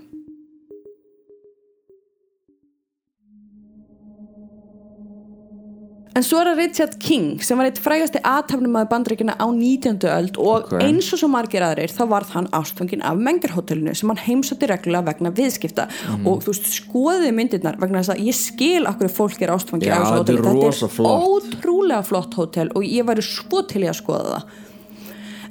En 6.13 6.21
svo 6.21 6.43
er 6.43 6.51
það 6.51 6.59
Richard 6.61 6.97
King 7.01 7.41
sem 7.41 7.57
var 7.57 7.71
eitt 7.71 7.79
frægasti 7.81 8.21
aðtafnum 8.29 8.75
að 8.77 8.89
bandrækina 8.91 9.33
á 9.41 9.47
19. 9.49 9.97
öld 10.13 10.37
og 10.37 10.67
Ok. 10.69 10.75
eins 10.85 11.07
og 11.15 11.19
svo 11.23 11.29
margir 11.33 11.65
aðrir 11.65 11.89
þá 11.89 12.03
varð 12.11 12.29
hann 12.35 12.49
ástfangin 12.53 13.01
af 13.03 13.17
mengarhótelinu 13.17 13.95
sem 13.97 14.11
hann 14.13 14.21
heimsótti 14.21 14.69
reglulega 14.69 15.07
vegna 15.09 15.31
viðskipta 15.33 15.87
Mhm. 15.89 16.27
og 16.27 16.43
þú 16.45 16.53
veist 16.53 16.69
skoðið 16.69 17.33
myndirnar 17.33 17.79
vegna 17.81 18.03
þess 18.03 18.13
að 18.15 18.27
ég 18.29 18.35
skil 18.35 18.85
okkur 18.87 19.09
fólk 19.09 19.41
er 19.41 19.55
ástfangin 19.57 19.89
Já, 19.89 19.97
af 19.97 20.07
þessu 20.07 20.25
þetta 20.25 20.33
er 20.33 20.91
flott. 20.91 21.23
ótrúlega 21.25 22.05
flott 22.05 22.35
hótel 22.35 22.69
og 22.77 22.83
ég 22.85 23.05
væri 23.09 23.23
svo 23.25 23.63
til 23.67 23.83
í 23.83 23.89
að 23.89 23.97
skoða 24.05 24.37
það 24.37 24.43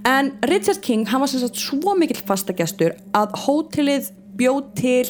En 0.04 0.32
Richard 0.48 0.82
King, 0.82 1.06
hann 1.08 1.20
var 1.22 1.28
svo 1.28 1.96
mikill 1.96 2.22
fastagestur 2.26 2.94
að 3.14 3.32
hótelið 3.34 4.12
bjóð 4.36 4.64
til 4.76 5.06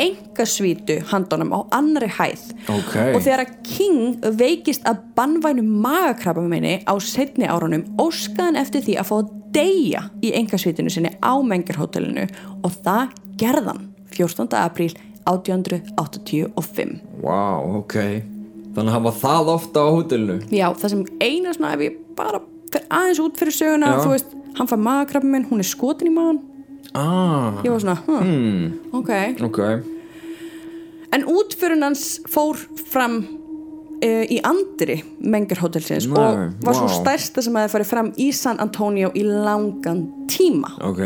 engasvítu 0.00 0.98
handunum 1.10 1.52
á 1.54 1.60
annari 1.78 2.08
hæð 2.10 2.42
Ok. 2.68 2.94
og 3.14 3.20
þegar 3.22 3.44
að 3.44 3.54
King 3.68 4.18
veikist 4.40 4.84
að 4.88 5.00
bannvænu 5.16 5.62
magakrabba 5.62 6.42
minni 6.48 6.76
á 6.86 6.94
setni 7.00 7.46
árunum 7.46 7.84
óskaði 8.00 8.46
hann 8.48 8.56
eftir 8.60 8.82
því 8.86 8.96
að 9.00 9.08
fá 9.10 9.16
að 9.22 9.32
deyja 9.54 10.02
í 10.22 10.32
engasvítinu 10.34 10.90
sinni 10.90 11.12
á 11.22 11.32
mengarhótelinu 11.42 12.26
og 12.64 12.72
það 12.84 13.12
gerðan 13.38 13.84
14. 14.14 14.48
apríl 14.58 14.94
1885 15.30 17.00
Vá, 17.22 17.58
ok 17.78 17.94
Þannig 18.74 18.88
að 18.90 18.94
hann 18.96 19.04
var 19.06 19.14
það 19.20 19.50
ofta 19.54 19.84
á 19.86 19.88
hótelinu 19.94 20.36
Já, 20.50 20.66
það 20.74 20.90
sem 20.94 21.04
eina 21.22 21.52
svona 21.54 21.74
ef 21.76 21.84
ég 21.86 22.00
bara 22.18 22.40
fer 22.74 22.82
aðeins 22.90 23.20
út 23.22 23.38
fyrir 23.38 23.54
söguna 23.54 23.92
Já. 23.94 24.00
þú 24.02 24.10
veist, 24.16 24.34
hann 24.58 24.70
fær 24.70 24.80
magakrabba 24.82 25.30
minn, 25.30 25.46
hún 25.50 25.62
er 25.62 25.68
skotin 25.68 26.10
í 26.10 26.14
magan 26.14 26.40
Ah, 26.94 27.58
ég 27.64 27.72
var 27.72 27.80
svona, 27.82 27.96
hm, 28.06 28.18
hmm, 28.22 28.72
ok. 28.92 29.10
Ok. 29.42 29.58
En 31.10 31.24
útförun 31.26 31.82
hans 31.82 32.20
fór 32.30 32.58
fram 32.90 33.16
uh, 33.98 34.24
í 34.30 34.38
andri 34.46 35.00
mengarhótelsins 35.18 36.06
Nei, 36.06 36.18
og 36.18 36.66
var 36.66 36.76
svo 36.78 36.86
vá. 36.86 36.96
stærsta 37.00 37.42
sem 37.42 37.56
hefði 37.58 37.72
farið 37.72 37.90
fram 37.90 38.10
í 38.14 38.28
San 38.34 38.60
Antonio 38.62 39.10
í 39.14 39.24
langan 39.26 40.04
tíma. 40.30 40.70
Ok. 40.86 41.02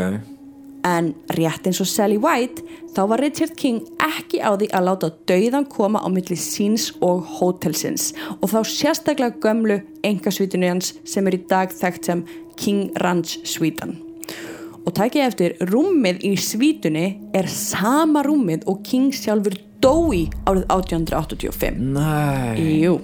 En 0.85 1.09
rétt 1.35 1.65
eins 1.67 1.81
og 1.81 1.89
Sally 1.89 2.19
White 2.21 2.61
þá 2.93 3.01
var 3.09 3.23
Richard 3.25 3.55
King 3.59 3.81
ekki 4.05 4.43
á 4.45 4.53
því 4.53 4.69
að 4.69 4.85
láta 4.87 5.09
dauðan 5.27 5.67
koma 5.73 6.03
á 6.05 6.07
milli 6.13 6.37
síns 6.39 6.91
og 7.01 7.25
hótelsins. 7.39 8.11
Og 8.39 8.53
þá 8.53 8.61
sérstaklega 8.61 9.41
gömlu 9.41 9.81
engasvítinu 10.05 10.69
hans 10.69 10.93
sem 11.01 11.25
er 11.27 11.39
í 11.39 11.41
dag 11.49 11.73
þekkt 11.73 12.11
sem 12.11 12.23
King 12.61 12.93
Ranch 13.01 13.41
svítan 13.47 13.97
og 14.85 14.95
tækið 14.97 15.25
eftir 15.25 15.55
rúmið 15.69 16.23
í 16.29 16.33
svítunni 16.39 17.07
er 17.35 17.49
sama 17.51 18.23
rúmið 18.25 18.65
og 18.69 18.81
King 18.87 19.13
sjálfur 19.15 19.57
dó 19.83 20.11
í 20.15 20.25
árið 20.49 20.65
1885 20.67 21.79
Nei, 21.95 22.81
Jú, 22.83 22.97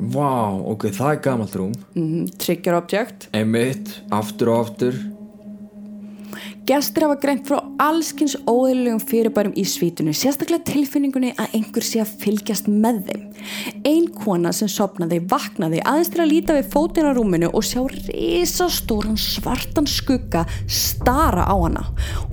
Vá, 0.00 0.56
ok, 0.72 0.86
það 0.96 1.10
er 1.12 1.18
gamalt 1.26 1.56
rúm. 1.58 1.72
Mm, 1.92 2.28
trigger 2.40 2.78
object 2.78 3.28
Einmitt, 3.36 3.98
aftur 4.14 4.54
og 4.54 4.62
aftur 4.64 4.96
Gestir 6.70 7.02
hafa 7.02 7.16
greint 7.18 7.48
frá 7.48 7.56
allskins 7.82 8.36
óðurlegum 8.46 9.00
fyrirbærum 9.02 9.56
í 9.58 9.64
svítunni, 9.66 10.12
sérstaklega 10.14 10.62
tilfinningunni 10.68 11.32
að 11.34 11.56
einhver 11.58 11.82
sé 11.82 11.98
að 11.98 12.12
fylgjast 12.20 12.68
með 12.70 13.00
þeim. 13.08 13.24
Ein 13.90 14.06
kona 14.14 14.52
sem 14.54 14.70
sopnaði 14.70 15.18
vaknaði 15.32 15.80
aðeins 15.82 16.12
til 16.14 16.20
að 16.22 16.30
líta 16.30 16.54
við 16.54 16.68
fótinn 16.70 17.08
á 17.10 17.12
rúminu 17.16 17.48
og 17.50 17.66
sjá 17.66 17.80
risastóran 17.88 19.18
svartan 19.18 19.90
skugga 19.90 20.44
stara 20.70 21.48
á 21.50 21.56
hana. 21.58 21.82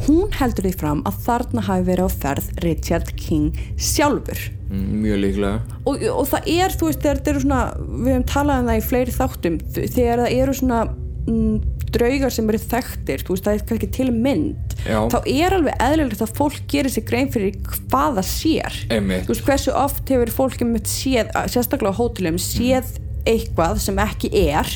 Hún 0.06 0.30
heldur 0.38 0.70
því 0.70 0.76
fram 0.84 1.02
að 1.10 1.18
þarna 1.26 1.66
hafi 1.72 1.90
verið 1.90 2.06
á 2.06 2.10
ferð 2.28 2.54
Richard 2.68 3.10
King 3.18 3.58
sjálfur. 3.74 4.38
mm, 4.70 4.88
Mjög 5.02 5.22
líklega 5.24 5.82
Og, 5.88 6.06
og 6.14 6.30
það 6.30 6.54
er, 6.54 6.78
þú 6.78 6.92
veist, 6.92 7.02
þegar 7.02 7.24
þetta 7.24 7.34
eru 7.34 7.46
svona, 7.48 7.66
við 8.06 8.14
hefum 8.14 8.30
talað 8.36 8.62
um 8.62 8.70
það 8.70 8.78
í 8.78 8.88
fleiri 8.92 9.18
þáttum, 9.18 9.60
þegar 9.74 10.26
það 10.28 10.40
eru 10.44 10.58
svona 10.62 10.86
draugar 11.28 12.32
sem 12.34 12.48
eru 12.52 12.60
þekktir, 12.62 13.24
veist, 13.28 13.46
það 13.46 13.58
er 13.58 13.66
kannski 13.70 13.90
til 13.98 14.08
mynd, 14.16 14.76
Já. 14.86 15.00
þá 15.12 15.18
er 15.28 15.56
alveg 15.58 15.84
eðlilegt 15.84 16.24
að 16.24 16.34
fólk 16.38 16.62
gerir 16.72 16.94
sér 16.94 17.06
grein 17.08 17.32
fyrir 17.34 17.58
hvað 17.66 18.20
það 18.20 18.30
sér. 18.30 18.80
Veist, 19.28 19.44
hversu 19.48 19.76
oft 19.76 20.14
hefur 20.14 20.34
fólk 20.38 20.64
um 20.66 20.74
séð, 20.84 21.32
sérstaklega 21.52 21.96
á 21.96 22.00
hótelum, 22.00 22.40
séð 22.42 22.98
eitthvað 23.28 23.82
sem 23.84 23.98
ekki 24.00 24.32
er, 24.48 24.70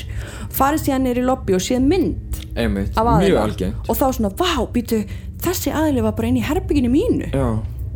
farið 0.52 0.86
síðan 0.86 1.06
nýr 1.06 1.22
í 1.22 1.26
lobby 1.26 1.56
og 1.56 1.62
séð 1.64 1.86
mynd 1.88 2.40
Einmitt, 2.52 2.96
af 3.00 3.08
algengt 3.08 3.88
Og 3.88 3.96
þá 3.96 4.06
svona, 4.12 4.32
vá, 4.36 4.50
býtu, 4.74 5.02
þessi 5.40 5.72
aðeili 5.72 6.04
var 6.04 6.16
bara 6.18 6.28
inn 6.28 6.40
í 6.40 6.44
herbygginu 6.44 6.90
mínu. 6.92 7.30
Já, 7.32 7.48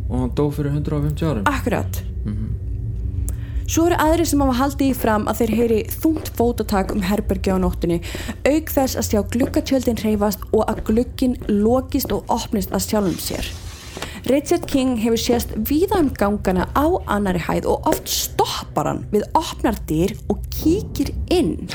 og 0.07 0.15
hann 0.17 0.31
dó 0.37 0.47
fyrir 0.53 0.73
150 0.73 1.27
árum 1.29 1.51
Akkurat 1.51 2.01
Svo 3.67 3.83
eru 3.89 3.97
aðri 3.99 4.23
sem 4.23 4.39
hafa 4.39 4.53
haldið 4.61 4.91
í 4.93 4.95
fram 4.95 5.25
að 5.27 5.41
þeir 5.41 5.51
heyri 5.57 5.77
þungt 5.91 6.29
fótatak 6.37 6.93
um 6.95 7.01
herbergi 7.03 7.51
á 7.51 7.59
nóttunni 7.59 7.97
auk 8.47 8.71
þess 8.71 8.95
að 8.95 9.07
sjá 9.09 9.19
glukkatjöldin 9.33 9.99
hreyfast 9.99 10.45
og 10.53 10.63
að 10.71 10.85
glukkin 10.87 11.35
lokist 11.51 12.13
og 12.15 12.31
opnist 12.31 12.71
að 12.71 12.85
sjálfum 12.85 13.17
sér. 13.19 13.49
Richard 14.27 14.65
King 14.67 14.95
hefur 15.03 15.19
sést 15.19 15.51
víða 15.67 15.99
um 15.99 16.07
gangana 16.15 16.65
á 16.79 16.87
annari 17.11 17.39
hæð 17.43 17.67
og 17.73 17.91
oft 17.91 18.07
stoppar 18.11 18.87
hann 18.89 19.03
við 19.11 19.27
opnar 19.37 19.75
dyr 19.87 20.15
og 20.31 20.41
kíkir 20.51 21.11
inn 21.31 21.67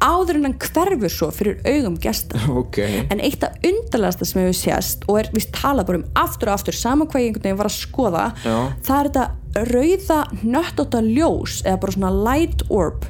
áður 0.00 0.40
en 0.40 0.48
hann 0.48 0.58
hverfur 0.64 1.12
svo 1.12 1.30
fyrir 1.32 1.60
augum 1.68 2.00
gesta. 2.00 2.40
Ok, 2.56 2.80
En 3.12 3.20
eitt 3.20 3.44
af 3.44 3.60
undarlegasta 3.60 4.24
sem 4.28 4.42
hefur 4.46 4.60
sést 4.64 5.04
og 5.08 5.20
er 5.20 5.32
vist 5.36 5.52
talað 5.56 5.92
bara 5.92 6.02
um 6.02 6.10
aftur 6.24 6.52
og 6.52 6.58
aftur 6.58 6.76
saman 6.76 7.08
hvað 7.08 7.24
ég 7.26 7.32
einhvern 7.32 7.48
veginn 7.50 7.62
var 7.62 7.72
að 7.72 7.80
skoða 7.84 8.28
Já. 8.44 8.58
það 8.84 8.98
er 8.98 9.10
þetta 9.12 9.30
rauða 9.54 10.20
nöttóta 10.42 11.00
ljós 11.04 11.62
eða 11.64 11.80
bara 11.80 11.92
svona 11.92 12.10
light 12.24 12.62
orb 12.70 13.04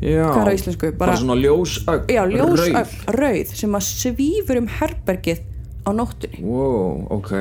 já 0.00 0.24
Hvað 0.32 0.42
er 0.46 0.48
á 0.48 0.54
íslensku? 0.56 0.90
Bara, 0.96 1.12
Bara- 1.12 1.16
svona 1.20 1.34
ljósögn 1.36 2.06
já, 2.08 2.22
ljós 2.30 2.60
Rauð. 2.72 2.92
rauð. 3.20 3.46
sem 3.54 3.70
að 3.72 3.82
svífur 3.84 4.56
um 4.56 4.66
herbergið 4.68 5.40
á 5.84 5.90
nóttunni 5.96 6.40
Wow, 6.44 7.06
ok 7.10 7.32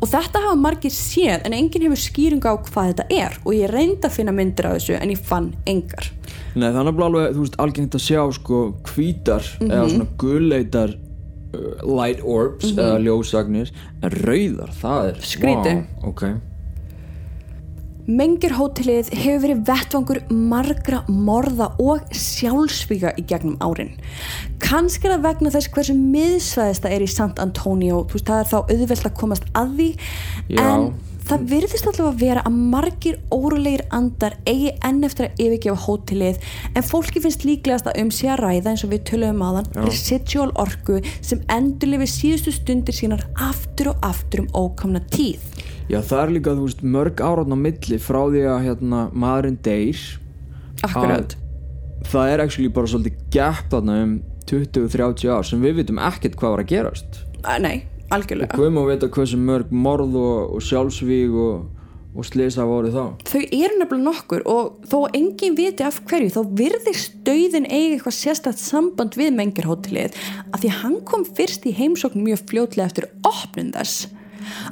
og 0.00 0.08
þetta 0.08 0.40
hafa 0.44 0.54
margir 0.56 0.90
séð 0.92 1.44
en 1.44 1.52
enginn 1.52 1.82
hefur 1.88 2.00
skýringu 2.00 2.48
á 2.48 2.56
hvað 2.56 2.94
þetta 2.94 3.06
er 3.10 3.38
og 3.44 3.52
ég 3.54 3.70
reyndi 3.72 4.04
að 4.08 4.10
finna 4.16 4.32
myndir 4.32 4.66
af 4.66 4.76
þessu 4.78 4.96
en 5.00 5.10
ég 5.10 5.18
fann 5.18 5.54
engar 5.66 6.10
Nei, 6.54 6.68
er 6.68 6.72
nefnilega 6.74 7.04
alveg, 7.08 7.34
þú 7.36 7.40
veist, 7.44 7.56
algengt 7.58 7.94
að 7.94 8.04
sjá 8.08 8.22
sko 8.32 8.74
hvítar 8.84 9.44
eða 9.60 9.84
Mhm. 9.84 9.90
svona 9.90 10.06
gulleitar 10.18 10.94
uh, 11.54 11.86
light 11.86 12.20
orbs 12.24 12.72
Mhm. 12.72 12.78
eða 12.78 12.98
ljósagnir 13.04 13.70
en 14.02 14.10
rauðar, 14.10 14.70
það 14.80 15.08
er 15.08 15.14
Skrítið. 15.20 15.84
Vá, 16.02 16.40
Ok 18.08 18.14
Mengirhótelið 18.16 19.10
hefur 19.12 19.42
verið 19.42 19.58
vettvangur 19.68 20.18
margra 20.32 21.02
morða 21.12 21.66
og 21.76 22.06
sjálfsvíga 22.16 23.10
í 23.20 23.24
gegnum 23.28 23.58
árin. 23.60 23.90
Kannski 24.64 25.10
er 25.10 25.18
það 25.18 25.26
vegna 25.26 25.52
þess 25.52 25.68
hversu 25.74 25.96
miðsvæðist 25.98 26.86
það 26.86 26.94
er 26.96 27.04
í 27.04 27.10
Sant 27.12 27.42
Antonio, 27.42 28.06
þú 28.08 28.16
veist 28.16 28.30
það 28.30 28.40
er 28.40 28.48
þá 28.48 28.56
auðvelt 28.62 29.10
að 29.10 29.18
komast 29.20 29.52
að 29.52 29.76
því, 29.76 29.90
Já. 30.48 30.62
en 30.64 30.88
það 31.28 31.46
virðist 31.52 31.90
allavega 31.90 32.08
að 32.08 32.24
vera 32.24 32.46
að 32.48 32.58
margir 32.72 33.20
órulegir 33.28 33.84
andar 33.92 34.38
eigi 34.48 34.72
enn 34.88 35.04
eftir 35.04 35.28
að 35.28 35.44
yfirgefa 35.44 35.84
hótelið, 35.84 36.42
en 36.72 36.88
fólki 36.88 37.20
finnst 37.20 37.44
líklegast 37.44 37.92
að 37.92 38.00
um 38.06 38.12
sé 38.14 38.32
að 38.32 38.40
ræða 38.46 38.72
eins 38.72 38.86
og 38.88 38.94
við 38.94 39.04
töluðum 39.12 39.44
aðan, 39.50 39.68
residual 39.84 40.48
orku 40.56 41.02
sem 41.20 41.44
endurlifi 41.52 42.08
síðustu 42.08 42.56
stundir 42.56 42.96
sínar 42.96 43.28
aftur 43.36 43.92
og 43.92 44.08
aftur 44.08 44.46
um 44.46 44.54
ókomna 44.56 45.04
tíð. 45.12 45.44
Já, 45.88 46.00
það 46.04 46.22
er 46.22 46.32
líka, 46.36 46.52
veist, 46.58 46.82
mörg 46.84 47.20
áratn 47.24 47.54
á 47.56 47.58
milli 47.58 47.98
frá 48.02 48.20
því 48.28 48.42
að 48.52 48.64
hérna, 48.66 49.04
maðurinn 49.16 49.60
deyr 49.64 50.02
Akkurat. 50.84 51.36
það 52.08 52.32
er 52.34 52.42
actually 52.44 52.68
bara 52.72 52.90
svolítið 52.90 53.38
þarna 53.72 54.02
um 54.04 54.12
20-30 54.48 55.32
ár 55.32 55.46
sem 55.48 55.62
við 55.64 55.80
vitum 55.82 55.98
ekkert 56.00 56.36
hvað 56.38 56.54
var 56.54 56.62
að 56.64 56.70
gerast 56.74 57.18
Ah, 57.46 57.56
Nei, 57.62 57.84
algjörlega. 58.10 58.56
Hvað 58.58 58.72
má 58.74 58.80
vita 58.88 59.08
hversu 59.14 59.38
mörg 59.38 59.70
morð 59.70 60.16
og, 60.18 60.54
og 60.56 60.64
sjálfsvíg 60.66 61.34
og, 61.38 61.68
og 62.18 62.26
slisa 62.26 62.64
voru 62.66 62.90
þá 62.90 63.04
Þau 63.30 63.42
eru 63.46 63.78
nefnilega 63.78 64.04
nokkur 64.08 64.44
og 64.50 64.88
þó 64.90 64.96
að 65.06 65.18
enginn 65.20 65.56
viti 65.58 65.86
af 65.86 66.00
hverju 66.10 66.32
þá 66.34 66.40
virðist 66.58 67.16
dauðin 67.24 67.68
eiga 67.70 67.94
eitthvað 67.96 68.16
sérstætt 68.18 68.60
samband 68.60 69.16
við 69.20 69.32
mengirhótelið 69.38 70.18
að 70.52 70.60
því 70.64 70.72
að 70.72 70.78
hann 70.82 71.00
kom 71.08 71.24
fyrst 71.38 71.68
í 71.70 71.74
heimsókn 71.78 72.24
mjög 72.26 72.44
fljótlega 72.50 72.90
eftir 72.90 73.08
opnun 73.22 73.72
þess. 73.76 74.08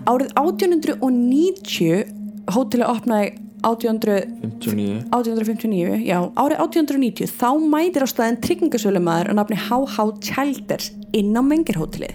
Árið 0.06 0.30
1890 0.40 2.06
hótelið 2.54 2.92
opnaði 2.92 3.34
1800 3.66 4.26
59 4.42 5.08
1859, 5.10 6.04
já, 6.06 6.18
árið 6.38 6.60
1890 6.62 7.32
þá 7.32 7.48
mætir 7.72 8.04
á 8.04 8.08
staðin 8.10 8.38
tryggingasölumæður 8.44 9.32
að 9.32 9.38
nafni 9.40 9.58
H.H. 9.58 10.06
Childers 10.22 10.92
inn 11.16 11.32
á 11.34 11.42
Mengirhótelið. 11.42 12.14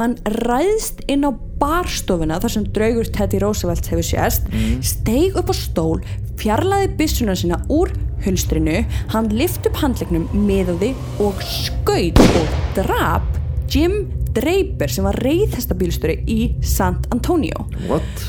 Hann 0.00 0.18
ræðst 0.44 1.04
inn 1.08 1.24
á 1.24 1.30
barstofuna 1.60 2.40
þar 2.42 2.54
sem 2.56 2.68
draugur 2.74 3.08
Teddy 3.14 3.40
Roosevelt 3.40 3.88
hefur 3.92 4.06
sést, 4.06 4.48
steig 4.84 5.38
upp 5.38 5.52
á 5.52 5.56
stól, 5.56 5.98
fjarlæði 6.40 6.92
byssuna 7.00 7.36
sína 7.38 7.60
úr 7.72 7.92
hulstrinu, 8.24 8.82
hann 9.14 9.32
lift 9.32 9.68
upp 9.68 9.80
handlegnum 9.80 10.28
miðaði 10.34 10.92
og 11.24 11.40
skaut 11.46 12.20
og 12.26 12.56
drap 12.76 13.39
Jim 13.70 14.08
Draper 14.34 14.90
sem 14.90 15.06
var 15.06 15.18
reyðhestabílstöri 15.22 16.20
í 16.26 16.40
Sant 16.66 17.06
Antonio. 17.14 17.68
What? 17.86 18.24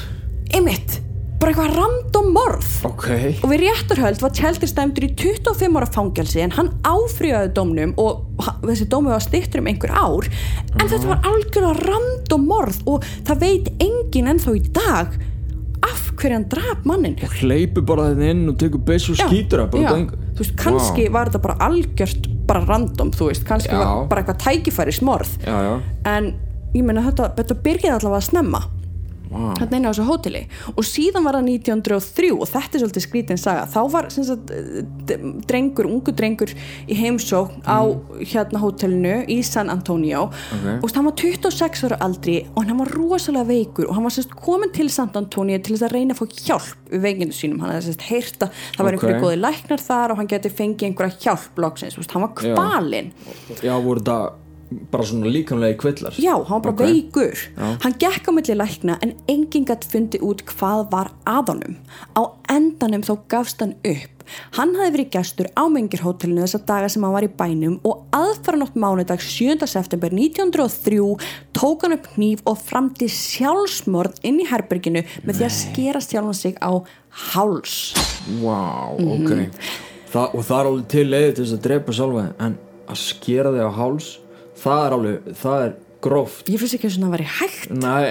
Einmitt, 0.54 1.00
bara 1.42 1.54
eitthvað 1.54 1.74
random 1.80 2.30
morð. 2.36 2.70
Ok 2.86 3.08
Og 3.42 3.48
við 3.50 3.64
réttarhöld 3.64 4.22
var 4.22 4.36
Tjeldir 4.38 4.70
stæmdur 4.70 5.08
í 5.08 5.12
25 5.18 5.80
ára 5.80 5.90
fangelsi 5.96 6.44
en 6.46 6.54
hann 6.58 6.70
áfrýjaði 6.86 7.54
dómnum 7.58 7.96
og 8.02 8.46
þessi 8.68 8.90
dómi 8.92 9.14
var 9.14 9.26
styrtur 9.26 9.64
um 9.64 9.72
einhver 9.72 9.94
ár 9.98 10.30
en 10.30 10.86
þetta 10.86 11.10
var 11.10 11.26
algjörlega 11.32 11.90
random 11.90 12.48
morð 12.50 12.82
og 12.94 13.10
það 13.26 13.46
veit 13.48 13.74
enginn 13.82 14.30
ennþá 14.36 14.58
í 14.60 14.64
dag 14.78 15.18
hann 16.30 16.46
draf 16.52 16.84
mannin 16.86 17.16
hleypur 17.40 17.86
bara 17.88 18.12
þetta 18.12 18.30
inn 18.36 18.44
og 18.52 18.60
tekur 18.62 18.84
byssu 18.86 19.16
og 19.16 19.22
skýtur 19.24 19.64
það 19.64 19.72
bara 19.74 19.96
þú 20.36 20.44
veist, 20.44 20.54
kannski 20.62 21.08
var 21.14 21.32
þetta 21.32 21.42
bara 21.48 21.58
algjört 21.68 22.30
bara 22.52 22.62
random, 22.68 23.12
þú 23.16 23.32
veist, 23.32 23.46
kannski 23.48 23.74
Já. 23.74 23.80
var 23.82 24.08
bara 24.12 24.22
eitthvað 24.22 24.42
tækifæri 24.46 24.94
smorð 24.94 25.34
Já, 25.46 25.58
já. 25.66 25.74
En 26.12 26.34
ég 26.76 26.86
meina 26.86 27.02
þetta, 27.08 27.32
þetta 27.40 27.58
byrjaði 27.66 27.98
allavega 27.98 28.22
að 28.22 28.30
snemma 28.30 28.62
Vá. 29.32 29.54
Hérna 29.62 29.78
inn 29.80 29.88
á 29.88 29.91
þessu 29.94 30.06
hóteli. 30.10 30.41
Og 30.76 30.84
síðan 30.84 31.24
var 31.24 31.38
það 31.39 31.50
1903 31.56 32.32
og 32.36 32.48
þetta 32.52 32.78
er 32.78 32.84
svolítið 32.84 33.06
skrítin 33.06 33.39
saga. 33.39 33.63
Þá 33.72 33.80
var 33.94 34.10
sagt, 34.12 34.52
drengur, 35.48 35.88
ungu 35.88 36.12
drengur 36.15 36.52
í 36.88 36.98
heimsókn 37.00 37.63
á 37.63 37.80
hérna 38.20 38.62
hótelinu 38.62 39.15
í 39.32 39.39
San 39.48 39.72
Antonio. 39.72 40.28
Ok. 40.52 40.67
og 40.84 40.91
hann 40.96 41.08
var 41.08 41.15
26 41.17 41.86
ára 41.88 41.98
aldri 42.04 42.36
og 42.56 42.65
hann 42.67 42.78
var 42.82 42.91
rosalega 42.96 43.48
veikur 43.48 43.88
og 43.88 43.96
hann 43.96 44.04
var 44.08 44.13
semst 44.15 44.36
komin 44.36 44.72
til 44.76 44.89
San 44.91 45.10
Antonio 45.15 45.58
til 45.63 45.76
þess 45.78 45.88
að 45.88 45.96
reyna 45.96 46.15
að 46.15 46.22
fá 46.22 46.44
hjálp 46.46 46.91
við 46.91 47.04
veikinu 47.06 47.36
sínum, 47.36 47.62
hann 47.63 47.72
hefði 47.76 47.96
heyrt 48.10 48.44
að 48.46 48.52
það 48.76 48.84
var 48.86 48.98
Ok. 48.98 49.04
einhverju 49.04 49.24
góði 49.24 49.39
læknar 49.41 49.84
þar 49.88 50.12
og 50.13 50.17
hann 50.22 50.28
geti 50.32 50.52
fengið 50.52 50.88
einhverja 50.89 51.20
hjálp 51.26 51.62
loksins, 51.63 51.98
hann 52.12 52.26
var 52.28 52.34
kvalinn. 52.36 53.12
Já, 53.63 53.74
voru 53.80 54.04
þetta 54.04 54.17
bara 54.92 55.04
svona 55.04 55.28
líkamlega 55.28 55.78
kvillar. 55.78 56.14
Já, 56.18 56.34
hann 56.48 56.62
var 56.62 56.72
bara 56.72 56.72
Ok. 56.72 56.80
veikur. 56.94 57.38
Hann 57.82 57.94
gekk 58.00 58.28
á 58.28 58.32
milli 58.32 58.56
lækna 58.56 58.98
en 59.02 59.14
enginn 59.28 59.66
gætt 59.66 59.84
fundið 59.92 60.22
út 60.22 60.44
hvað 60.46 60.90
var 60.92 61.12
að 61.28 61.48
honum. 61.50 61.76
Á 62.16 62.24
endanum 62.50 63.04
þá 63.04 63.18
gafst 63.28 63.60
hann 63.60 63.76
upp. 63.84 64.24
Hann 64.56 64.76
hafði 64.76 64.92
verið 64.96 65.10
gestur 65.12 65.48
á 65.60 65.64
Mengirhótelinu 65.68 66.42
þessa 66.46 66.66
daga 66.66 66.88
sem 66.90 67.04
hann 67.04 67.12
var 67.12 67.24
í 67.24 67.28
bænum 67.28 67.80
og 67.84 68.06
aðfaranótt 68.14 68.76
mánudag 68.80 69.20
7. 69.20 69.68
september 69.68 70.10
1903 70.10 71.18
tók 71.54 71.82
hann 71.84 71.94
upp 71.98 72.08
hníf 72.16 72.40
og 72.46 72.58
framdi 72.58 73.10
sjálfsmorð 73.10 74.20
inn 74.24 74.40
í 74.40 74.48
herberginu 74.48 75.04
með 75.26 75.36
því 75.36 75.46
að 75.50 75.58
skera 75.58 76.00
sjálfan 76.00 76.34
sig 76.36 76.56
á 76.64 76.72
háls. 77.34 77.94
Vá, 78.40 78.96
Mhm. 78.98 79.26
ok. 79.26 79.50
Þa, 80.12 80.34
og 80.36 80.43
það 80.45 80.60
er 80.60 80.66
alveg 80.66 80.88
til 80.88 81.06
leiði 81.10 81.36
til 81.36 81.43
þess 81.45 81.54
að 81.58 81.62
drepa 81.62 81.91
sjálfa 81.91 82.34
en 82.39 82.58
að 82.88 82.95
skera 82.98 83.52
þig 83.52 83.64
á 83.68 83.72
háls 83.76 84.18
það 84.62 84.84
er 84.86 84.95
alveg, 84.97 85.34
það 85.41 85.66
er 85.66 85.74
gróft. 86.01 86.49
Ég 86.49 86.62
finnst 86.62 86.78
ekki 86.78 86.89
að 86.89 86.95
svona 86.95 87.12
væri 87.16 87.28
hægt. 87.39 87.74
Nei, 87.78 88.05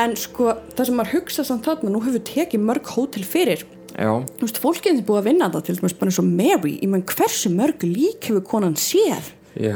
En 0.00 0.14
sko, 0.16 0.54
það 0.76 0.88
sem 0.88 0.98
maður 1.00 1.14
hugsa 1.18 1.44
samt 1.48 1.66
þarna, 1.68 1.92
nú 1.92 2.02
hefur 2.04 2.24
tekið 2.28 2.64
mörg 2.64 2.92
hótel 2.94 3.26
fyrir. 3.28 3.66
Já, 3.98 4.12
Þú 4.38 4.46
veist, 4.46 4.60
fólkið 4.62 4.92
er 4.92 5.04
búið 5.08 5.20
að 5.20 5.28
vinna 5.32 5.48
þetta 5.48 5.64
til 5.66 5.76
dæmis 5.80 5.96
bara 5.98 6.12
eins 6.12 6.20
og 6.22 6.28
Mary, 6.28 6.74
ég 6.78 6.90
menn 6.92 7.04
hversu 7.08 7.50
mörg 7.50 7.82
lík 7.88 8.28
hefur 8.30 8.44
konan 8.46 8.76
séð? 8.78 9.32
Já, 9.58 9.74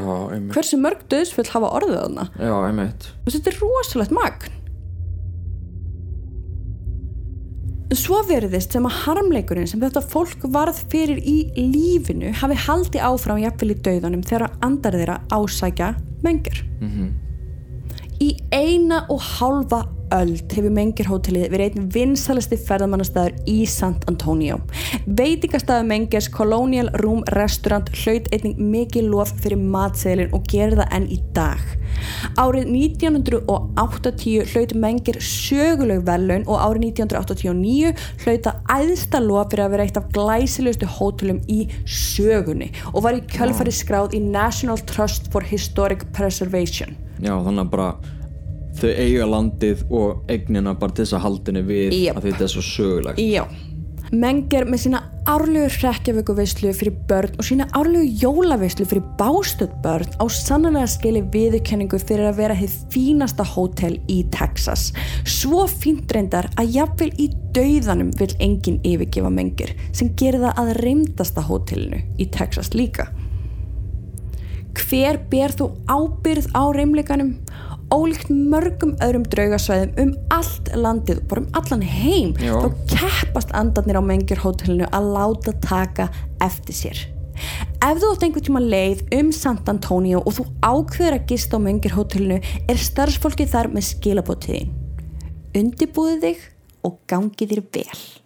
hversu 0.54 0.78
mörg 0.78 1.00
döðsföll 1.10 1.48
hafa 1.50 1.72
orðið 1.80 1.96
þarna? 2.04 2.26
Þetta 3.26 3.50
er 3.50 3.58
rosalegt 3.64 4.14
magn 4.14 4.61
Svo 7.92 8.22
veriðist 8.24 8.72
sem 8.72 8.86
að 8.88 8.94
harmleikurinn 9.02 9.68
sem 9.68 9.80
þetta 9.82 10.00
fólk 10.12 10.46
varð 10.54 10.78
fyrir 10.92 11.18
í 11.28 11.50
lífinu 11.56 12.30
hafi 12.40 12.56
haldi 12.64 13.02
áfram 13.02 13.40
jafnvel 13.42 13.74
í 13.74 13.80
dauðanum 13.84 14.22
þegar 14.24 14.54
andar 14.64 14.96
þeirra 14.96 15.18
ásækja 15.28 15.90
mengjur. 16.24 16.62
Í 18.22 18.30
eina 18.54 19.02
og 19.12 19.20
hálfa 19.20 19.82
öld 20.14 20.54
hefur 20.54 20.72
Mengirhótelið 20.76 21.50
verið 21.52 21.76
einn 21.76 21.90
vinsalisti 21.94 22.58
ferðamannastæður 22.60 23.36
í 23.50 23.58
Sant 23.70 24.04
Antonio. 24.10 24.58
Veitingastæðu 25.06 25.86
Mengers 25.88 26.28
Colonial 26.32 26.90
Room 27.02 27.22
Restaurant 27.36 27.90
hlaut 28.02 28.28
einnig 28.34 28.60
mikið 28.60 29.10
lof 29.12 29.32
fyrir 29.42 29.60
matseðlinn 29.62 30.34
og 30.36 30.46
gerir 30.50 30.78
það 30.80 30.96
enn 30.98 31.08
í 31.12 31.18
dag. 31.36 31.62
Árið 32.40 32.70
1980 32.72 34.52
hlaut 34.52 34.74
Mengir 34.84 35.18
söguleg 35.22 36.04
velun 36.06 36.46
og 36.46 36.62
árið 36.62 36.88
1989 36.92 37.92
hlaut 38.24 38.48
það 38.48 38.72
æðsta 38.78 39.20
lof 39.22 39.52
fyrir 39.52 39.66
að 39.66 39.76
vera 39.76 39.86
eitt 39.88 40.00
af 40.00 40.08
glæsilegustu 40.16 40.88
hótelum 40.98 41.42
í 41.52 41.60
sögunni 41.84 42.72
og 42.92 43.04
var 43.06 43.18
í 43.18 43.24
kjölfari 43.32 43.74
skráð 43.74 44.16
í 44.18 44.24
National 44.24 44.80
Trust 44.88 45.30
for 45.32 45.44
Historic 45.46 46.06
Preservation. 46.16 46.96
Já, 47.22 47.36
þannig 47.38 47.66
að 47.66 47.72
bara 47.76 47.88
þau 48.78 48.88
eiga 48.90 49.28
landið 49.28 49.84
og 49.90 50.32
eignina 50.32 50.74
bara 50.78 50.96
til 50.96 51.04
þess 51.04 51.18
að 51.18 51.26
haldinni 51.26 51.66
við 51.68 51.98
Jep. 51.98 52.16
að 52.16 52.30
þetta 52.30 52.46
er 52.46 52.54
svo 52.54 52.64
sögulegt 52.66 53.22
Já. 53.22 53.44
Menger 54.12 54.66
með 54.68 54.80
sína 54.82 54.98
árlegu 55.24 55.70
hrekkjavíkuveislu 55.72 56.74
fyrir 56.76 56.96
börn 57.08 57.38
og 57.40 57.46
sína 57.48 57.64
árlegu 57.72 58.04
jólaveislu 58.20 58.84
fyrir 58.90 59.06
bástödd 59.16 59.72
börn 59.80 60.10
á 60.20 60.24
sannanlega 60.28 60.90
skili 60.92 61.22
viðurkenningu 61.32 61.96
fyrir 62.02 62.28
að 62.28 62.42
vera 62.42 62.56
þið 62.58 62.74
fínasta 62.92 63.46
hótel 63.54 63.96
í 64.12 64.18
Texas. 64.34 64.90
Svo 65.24 65.64
fínt 65.70 66.12
reyndar 66.12 66.50
að 66.60 66.76
jafnvel 66.76 67.08
í 67.16 67.30
dauðanum 67.56 68.12
vil 68.20 68.28
enginn 68.44 68.82
yfirgefa 68.84 69.32
Menger 69.32 69.72
sem 69.96 70.12
gerir 70.20 70.44
það 70.44 70.60
að 70.60 70.74
reymdasta 70.82 71.48
hótelinu 71.48 72.04
í 72.20 72.28
Texas 72.36 72.74
líka. 72.76 73.08
Hver 74.76 75.22
ber 75.32 75.56
þú 75.56 75.72
ábyrð 75.88 76.52
á 76.52 76.62
reymleikanum? 76.76 77.36
Ólíkt 77.92 78.30
mörgum 78.32 78.94
öðrum 79.04 79.24
draugasvæðum 79.28 79.98
um 80.00 80.12
allt 80.32 80.70
landið, 80.72 81.18
bara 81.28 81.42
um 81.42 81.48
allan 81.58 81.82
heim, 81.84 82.30
Já. 82.40 82.54
þá 82.56 82.94
keppast 82.94 83.52
andarnir 83.58 84.00
á 84.00 84.02
Mengirhótelinu 84.08 84.88
að 84.96 85.10
láta 85.12 85.52
taka 85.60 86.08
eftir 86.40 86.78
sér. 86.78 87.02
Ef 87.82 88.00
þú 88.00 88.12
átt 88.14 88.24
einhvern 88.24 88.46
tíma 88.46 88.62
leið 88.62 89.04
um 89.18 89.32
Sant 89.36 89.68
Antonio 89.68 90.22
og 90.22 90.38
þú 90.38 90.46
ákveður 90.64 91.18
að 91.18 91.28
gista 91.34 91.60
á 91.60 91.64
Mengirhótelinu 91.66 92.40
er 92.40 92.80
starfsfólkið 92.80 93.52
þar 93.52 93.72
með 93.74 93.88
skilabótiðin. 93.90 94.74
Undibúðu 95.58 96.18
þig 96.22 96.44
og 96.86 97.00
gangi 97.10 97.48
þér 97.50 97.64
vel. 97.74 98.21